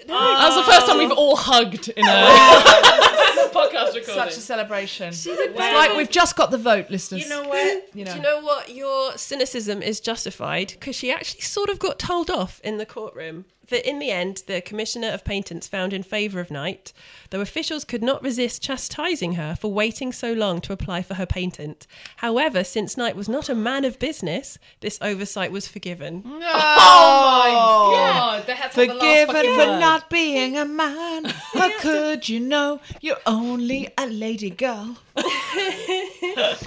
[0.07, 2.09] That was the first time we've all hugged in a
[3.53, 4.03] podcast recording.
[4.03, 5.09] Such a celebration.
[5.09, 7.23] It's did like we've just got the vote, listeners.
[7.23, 7.95] You know what?
[7.95, 8.11] You know.
[8.11, 8.69] Do you know what?
[8.69, 13.45] Your cynicism is justified because she actually sort of got told off in the courtroom.
[13.69, 16.91] That in the end, the Commissioner of Patents found in favour of Knight,
[17.29, 21.25] though officials could not resist chastising her for waiting so long to apply for her
[21.27, 21.85] patent.
[22.17, 26.23] However, since Knight was not a man of business, this oversight was forgiven.
[26.25, 29.79] Oh, my God, they had to have the last Forgiven for word.
[29.79, 31.25] not being a man.
[31.53, 34.97] How could you know you're only a lady girl?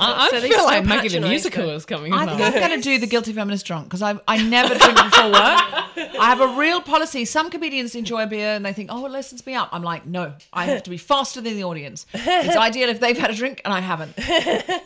[0.00, 1.74] I, I So they feel still like Maggie the patronised musical her.
[1.74, 2.36] is coming I about.
[2.38, 5.26] think I'm going to do the guilty feminist drunk because I I never drink before
[5.26, 5.34] work.
[5.36, 7.24] I have a real policy.
[7.24, 9.68] Some comedians enjoy a beer and they think, oh, it lessens me up.
[9.72, 12.06] I'm like, no, I have to be faster than the audience.
[12.14, 14.14] It's ideal if they've had a drink and I haven't.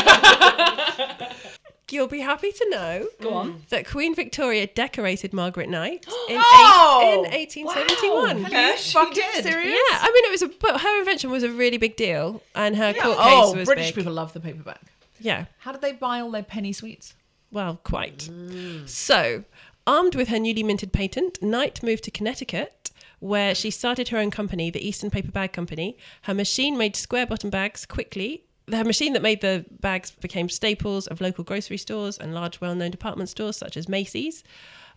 [1.91, 3.53] You'll be happy to know Go on.
[3.53, 3.68] Mm.
[3.68, 7.28] that Queen Victoria decorated Margaret Knight in, Oh!
[7.32, 8.43] eight, in 1871.
[8.43, 8.59] Wow.
[8.59, 9.68] Are you fucking serious?
[9.91, 12.76] Yeah, I mean it was a but her invention was a really big deal, and
[12.76, 13.95] her court oh, case Oh, was British big.
[13.97, 14.80] people love the paperback.
[15.20, 17.14] Yeah, How did they buy all their penny sweets?
[17.53, 18.28] well, quite.
[18.30, 18.87] Mm.
[18.89, 19.45] So,
[19.87, 24.30] armed with her newly minted patent, Knight moved to Connecticut, where she started her own
[24.30, 25.97] company, the Eastern Paper Bag Company.
[26.22, 28.43] Her machine made square bottom bags quickly.
[28.72, 32.74] Her machine that made the bags became staples of local grocery stores and large, well
[32.74, 34.42] known department stores such as Macy's.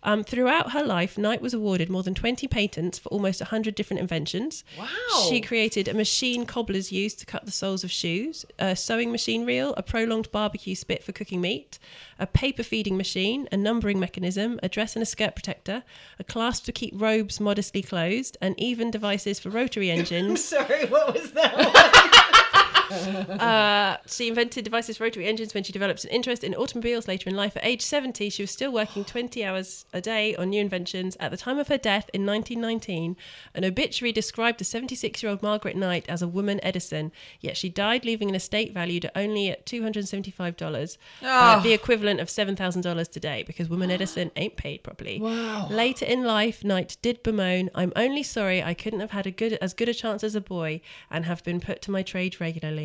[0.02, 4.00] Um, throughout her life, Knight was awarded more than 20 patents for almost 100 different
[4.00, 4.64] inventions.
[4.78, 4.86] Wow.
[5.28, 9.44] She created a machine cobblers used to cut the soles of shoes, a sewing machine
[9.44, 11.78] reel, a prolonged barbecue spit for cooking meat,
[12.18, 15.82] a paper feeding machine, a numbering mechanism, a dress and a skirt protector,
[16.18, 20.42] a clasp to keep robes modestly closed, and even devices for rotary engines.
[20.42, 22.46] Sorry, what was that?
[23.40, 27.28] Uh, she invented devices for rotary engines when she developed an interest in automobiles later
[27.28, 27.56] in life.
[27.56, 31.16] At age 70, she was still working 20 hours a day on new inventions.
[31.18, 33.16] At the time of her death in 1919,
[33.54, 37.68] an obituary described the 76 year old Margaret Knight as a woman Edison, yet she
[37.68, 43.42] died leaving an estate valued at only at $275, uh, the equivalent of $7,000 today,
[43.42, 45.20] because woman Edison ain't paid properly.
[45.20, 45.68] Wow.
[45.70, 49.54] Later in life, Knight did bemoan, I'm only sorry I couldn't have had a good
[49.54, 50.80] as good a chance as a boy
[51.10, 52.79] and have been put to my trade regularly.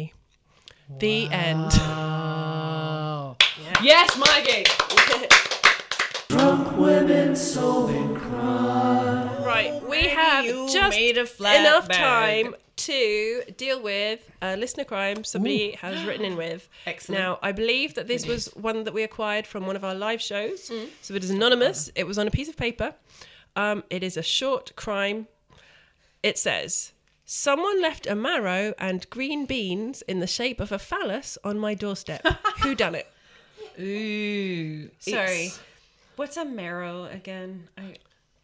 [0.88, 1.72] The end.
[3.82, 4.66] Yes, Maggie.
[6.30, 9.44] Drunk women solving crime.
[9.44, 12.46] Right, we have you just made a flat enough bag.
[12.46, 16.70] time to deal with a listener crime somebody has written in with.
[16.86, 17.20] Excellent.
[17.20, 20.22] Now, I believe that this was one that we acquired from one of our live
[20.22, 20.70] shows.
[20.70, 20.90] Mm.
[21.02, 21.90] So it is anonymous.
[21.96, 22.94] It was on a piece of paper.
[23.56, 25.28] Um, it is a short crime.
[26.22, 26.92] It says,
[27.28, 31.74] Someone left a marrow and green beans in the shape of a phallus on my
[31.74, 32.22] doorstep.
[32.64, 33.08] Who done it?
[33.80, 34.90] Ooh.
[35.00, 35.46] Sorry.
[35.48, 35.60] It's-
[36.18, 37.68] What's a marrow again?
[37.78, 37.96] I,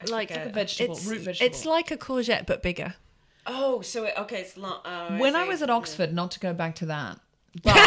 [0.01, 0.47] I Like forget.
[0.47, 1.45] a vegetable, it's, root vegetable.
[1.55, 2.95] it's like a courgette but bigger.
[3.47, 4.82] Oh, so it, okay, it's long.
[4.84, 5.49] Oh, when I see.
[5.49, 7.19] was at Oxford, not to go back to that,
[7.63, 7.77] but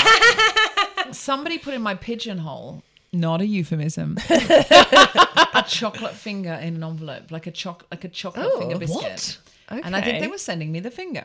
[1.14, 2.82] somebody put in my pigeonhole,
[3.12, 8.48] not a euphemism, a chocolate finger in an envelope, like a choc, like a chocolate
[8.50, 9.02] Oh, finger biscuit.
[9.02, 9.38] what?
[9.68, 11.24] And I think they were sending me the finger.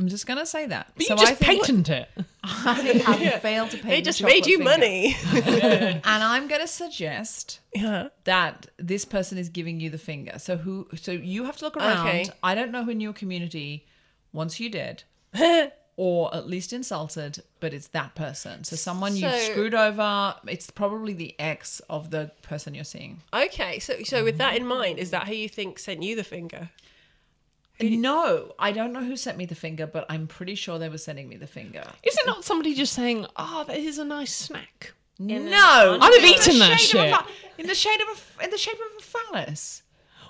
[0.00, 0.92] I'm just gonna say that.
[0.96, 2.08] But so you just I think patent it.
[2.42, 3.90] I have failed to pay.
[3.90, 4.70] They just made you finger.
[4.70, 5.16] money.
[5.22, 8.08] And I'm gonna suggest yeah.
[8.24, 10.38] that this person is giving you the finger.
[10.38, 10.88] So who?
[10.96, 12.08] So you have to look around.
[12.08, 12.30] Okay.
[12.42, 13.86] I don't know who in your community
[14.32, 15.02] wants you dead,
[15.96, 18.64] or at least insulted, but it's that person.
[18.64, 20.34] So someone you've screwed over.
[20.48, 23.20] It's probably the ex of the person you're seeing.
[23.34, 26.24] Okay, so so with that in mind, is that who you think sent you the
[26.24, 26.70] finger?
[27.82, 30.98] No, I don't know who sent me the finger, but I'm pretty sure they were
[30.98, 31.84] sending me the finger.
[32.02, 34.92] Is it not somebody just saying, "Oh, that is a nice snack"?
[35.18, 37.24] No, I'd have eaten that shade a shit.
[37.58, 39.82] in the shade of a f- in the shape of a phallus.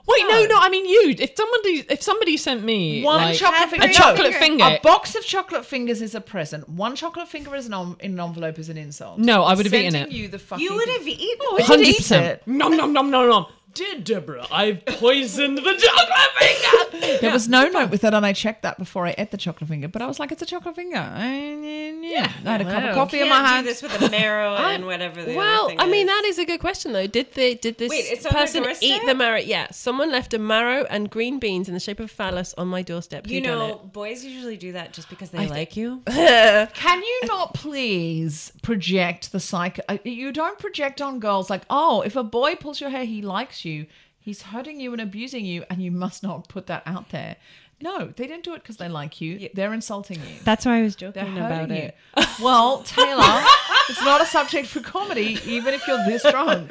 [0.06, 0.58] Wait, no, no.
[0.58, 1.14] I mean, you.
[1.18, 3.86] If somebody, if somebody sent me One like, chocolate finger.
[3.86, 6.68] a chocolate finger, A box of chocolate fingers is a present.
[6.68, 9.18] One chocolate finger is an en- in an envelope is an insult.
[9.18, 10.16] No, I would have eaten Sending it.
[10.16, 10.64] You the fucking.
[10.64, 11.38] You would have oh, eaten.
[11.42, 12.26] Oh, I did hundred eat percent.
[12.26, 12.46] it.
[12.46, 13.46] Nom nom nom nom nom.
[13.72, 17.18] Dear Deborah, I've poisoned the chocolate finger.
[17.20, 19.68] There was no note with it, and I checked that before I ate the chocolate
[19.68, 19.86] finger.
[19.86, 20.98] But I was like, it's a chocolate finger.
[20.98, 23.66] I, yeah, I had a cup of coffee You in my can't do hand.
[23.68, 26.12] this with the marrow and whatever the well, other thing I mean is.
[26.12, 27.06] that is a good question though.
[27.06, 28.82] Did the did this Wait, it's on their person doorstep?
[29.02, 29.38] eat the marrow?
[29.38, 32.66] Yeah, someone left a marrow and green beans in the shape of a phallus on
[32.68, 33.26] my doorstep.
[33.26, 36.02] Who You done know, boys usually do that just because they thi- like you.
[36.06, 39.78] Can you not please project the psych?
[39.88, 43.22] uh, You don't project on girls like, oh, if a boy pulls your hair, he
[43.22, 43.86] likes you.
[44.18, 47.36] He's hurting you and abusing you, and you must not put that out there.
[47.82, 49.48] No, they didn't do it because they like you.
[49.54, 50.34] They're insulting you.
[50.44, 51.74] That's why I was They're joking hurting about you.
[51.76, 51.96] it.
[52.42, 53.42] Well, Taylor,
[53.88, 56.70] It's not a subject for comedy, even if you're this drunk.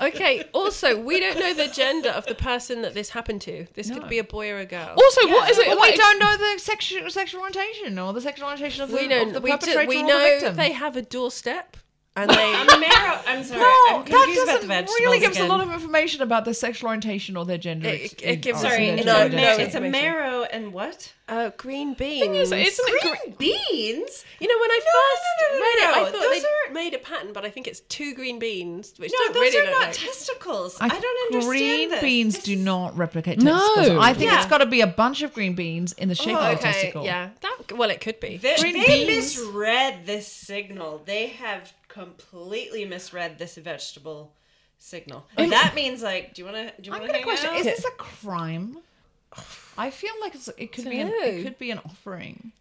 [0.00, 0.44] Okay.
[0.52, 3.66] Also, we don't know the gender of the person that this happened to.
[3.74, 4.94] This could be a boy or a girl.
[4.96, 5.66] Also, what is it?
[5.66, 8.96] But like- we don't know the sexual sexual orientation or the sexual orientation of the,
[8.96, 9.28] we don't.
[9.28, 10.56] of the we, do, we or the know victim.
[10.56, 11.76] they have a doorstep,
[12.16, 12.52] and they.
[12.78, 13.20] Marrow.
[13.26, 13.60] I'm sorry.
[13.60, 16.22] No, I'm that confused about doesn't the vegetables really gives us a lot of information
[16.22, 17.88] about their sexual orientation or their gender.
[17.88, 21.12] It- ex- it gives Sorry, it's, No, a, gender no, it's a marrow and what?
[21.26, 22.20] Uh, green beans.
[22.20, 23.34] thing is, isn't it green?
[23.38, 24.24] beans?
[24.40, 26.74] You know, when I No, first no, no, no, read it, I thought they are-
[26.74, 29.66] made a pattern, but I think it's two green beans, which No, don't those really
[29.66, 29.92] are not like.
[29.96, 30.76] testicles.
[30.80, 32.00] I I don't understand Green this.
[32.02, 33.58] beans This do not replicate No.
[33.74, 34.04] testicles.
[34.04, 34.36] I think Yeah.
[34.36, 36.52] it's got to be a bunch of green beans in the shape Oh, of a
[36.52, 37.04] okay, testicle.
[37.06, 37.30] yeah.
[37.40, 38.36] That well, it could be.
[38.36, 39.36] They, Green they beans.
[39.38, 41.02] misread this signal.
[41.06, 44.34] They have completely misread this vegetable
[44.78, 45.26] signal.
[45.36, 46.82] that means like, do you want to?
[46.82, 47.56] Do you I'm want to going to question: out?
[47.56, 48.78] Is this a crime?
[49.76, 52.52] I feel like it's, it could be an, it could be an offering.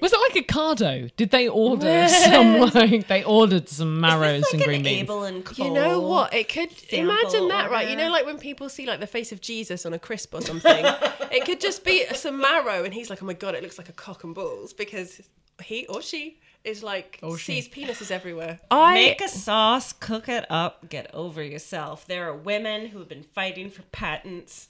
[0.00, 1.10] Was it like a cardo?
[1.16, 5.02] Did they order some like they ordered some Is marrows like and green an beans?
[5.02, 6.32] Abel and You know what?
[6.32, 7.88] It could imagine that, right?
[7.88, 10.40] You know, like when people see like the face of Jesus on a crisp or
[10.40, 10.84] something.
[11.32, 13.88] it could just be some marrow, and he's like, "Oh my god, it looks like
[13.88, 15.20] a cock and balls," because
[15.64, 18.60] he or she is like oh, sees penises everywhere.
[18.70, 22.06] I Make a sauce, cook it up, get over yourself.
[22.06, 24.68] There are women who have been fighting for patents,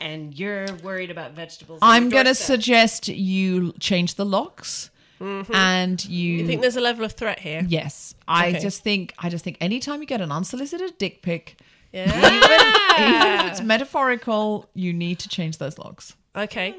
[0.00, 1.80] and you're worried about vegetables.
[1.82, 2.46] I'm going to doorstep.
[2.46, 5.52] suggest you change the locks, mm-hmm.
[5.54, 6.34] and you.
[6.38, 7.64] you think there's a level of threat here?
[7.68, 8.60] Yes, I Okay.
[8.60, 11.56] just think I just think anytime you get an unsolicited dick pic,
[11.92, 12.06] Yeah.
[12.06, 16.14] even if it's metaphorical, you need to change those locks.
[16.36, 16.76] Okay.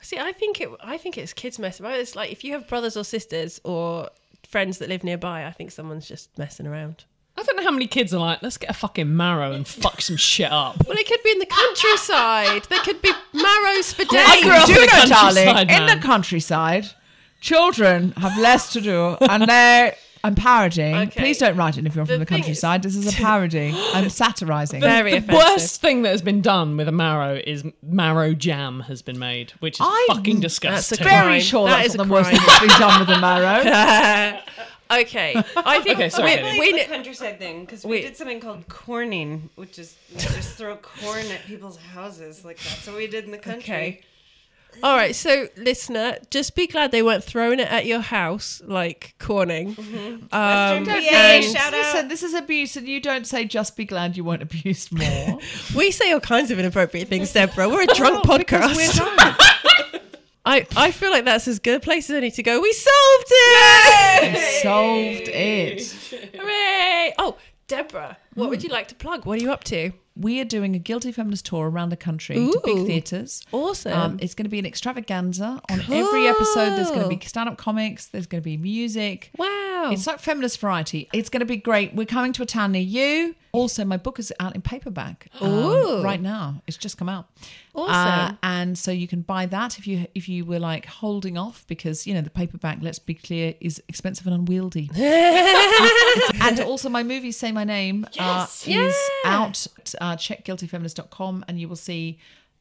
[0.00, 0.68] See, I think it.
[0.80, 1.98] I think it's kids messing about.
[1.98, 4.08] It's like if you have brothers or sisters or
[4.48, 5.46] friends that live nearby.
[5.46, 7.04] I think someone's just messing around.
[7.36, 10.00] I don't know how many kids are like, let's get a fucking marrow and fuck
[10.00, 10.84] some shit up.
[10.88, 12.64] Well, it could be in the countryside.
[12.64, 14.10] There could be marrows for days.
[14.12, 16.86] I grew up do in the know, darling, countryside, in the countryside,
[17.40, 19.94] children have less to do, and they're.
[20.28, 20.94] I'm parodying.
[20.94, 21.20] Okay.
[21.20, 22.82] Please don't write it if you're The from the thing is- countryside.
[22.82, 23.74] This is a parody.
[23.94, 24.80] I'm satirizing.
[24.80, 25.34] Very the offensive.
[25.34, 29.52] worst thing that has been done with a marrow is marrow jam has been made,
[29.60, 30.98] which is I- fucking That's a disgusting.
[31.06, 31.24] crime.
[31.26, 33.20] Very sure That that's is not a the worst thing that's been done with a
[33.20, 34.40] marrow.
[34.90, 36.60] Okay, I think Okay, sorry, we, Katie.
[36.60, 38.02] we, Wait, the countryside thing because we Wait.
[38.04, 42.42] did something called corning, which is you just throw corn at people's houses.
[42.42, 43.60] Like that's what we did in the country.
[43.74, 44.00] Okay.
[44.82, 49.14] All right, so listener, just be glad they weren't throwing it at your house like
[49.18, 49.68] corning.
[50.30, 51.78] Um, Western PA, and shout out.
[51.94, 55.38] Listen, this is abuse, and you don't say just be glad you weren't abused more.
[55.76, 57.68] we say all kinds of inappropriate things, Deborah.
[57.68, 58.76] We're a drunk Well, because podcast.
[58.76, 59.20] we're drunk.
[60.44, 62.60] I, I feel like that's as good a place as any to go.
[62.60, 64.62] We solved it!
[64.62, 65.82] Solved it.
[66.34, 67.14] Hooray!
[67.18, 69.26] Oh, Deborah, what would you like to plug?
[69.26, 69.92] What are you up to?
[70.18, 73.42] We are doing a Guilty Feminist tour around the country to big theatres.
[73.52, 73.92] Awesome.
[73.92, 75.60] Um, it's going to be an extravaganza.
[75.70, 79.30] On every episode, there's going to be stand up comics, there's going to be music.
[79.38, 79.90] wow.
[79.92, 81.08] It's like feminist variety.
[81.12, 81.94] It's going to be great.
[81.94, 83.36] We're coming to a town near you.
[83.52, 86.62] Also, my book is out in paperback um, right now.
[86.66, 87.28] It's just come out.
[87.74, 87.94] Awesome.
[87.94, 91.64] Uh, and so you can buy that if you if you were like holding off
[91.66, 92.78] because you know the paperback.
[92.82, 94.90] Let's be clear, is expensive and unwieldy.
[96.40, 98.92] and also, my movie "Say My Name" uh, is Yeah.
[99.24, 99.66] out.
[100.00, 102.18] Uh, check guiltyfeminist.com and you will see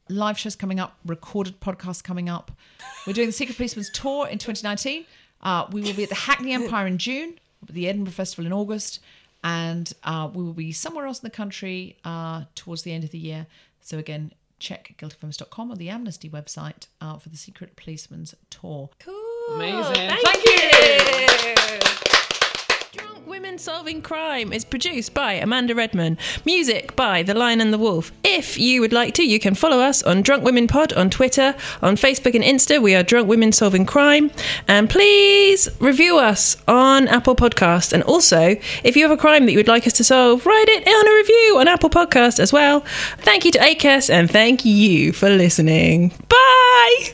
[0.09, 2.51] live shows coming up, recorded podcasts coming up.
[3.05, 5.05] We're doing the Secret Policeman's tour in 2019.
[5.41, 8.99] Uh, we will be at the Hackney Empire in June, the Edinburgh Festival in August,
[9.47, 13.11] and uh, we will be somewhere else in the country uh, towards the end of
[13.11, 13.47] the year.
[13.79, 18.89] So again, check guiltyfeminist.com or the Amnesty website uh, for the Secret Policeman's tour.
[18.99, 19.55] Cool.
[19.55, 20.09] Amazing.
[20.09, 21.53] Thank, Thank you.
[21.55, 22.16] Drunk
[23.37, 26.17] Women Solving Crime is produced by Amanda Redman.
[26.43, 28.11] Music by The Lion and the Wolf.
[28.23, 31.53] If you would like to, you can follow us on Drunk Women Pod on Twitter,
[31.83, 32.81] on Facebook and Insta.
[32.81, 34.31] We are Drunk Women Solving Crime.
[34.67, 37.93] And please review us on Apple Podcast.
[37.93, 40.69] And also, if you have a crime that you would like us to solve, write
[40.69, 42.79] it on a review on Apple Podcast as well.
[43.19, 46.11] Thank you to ACAS and thank you for listening.
[46.27, 47.13] Bye.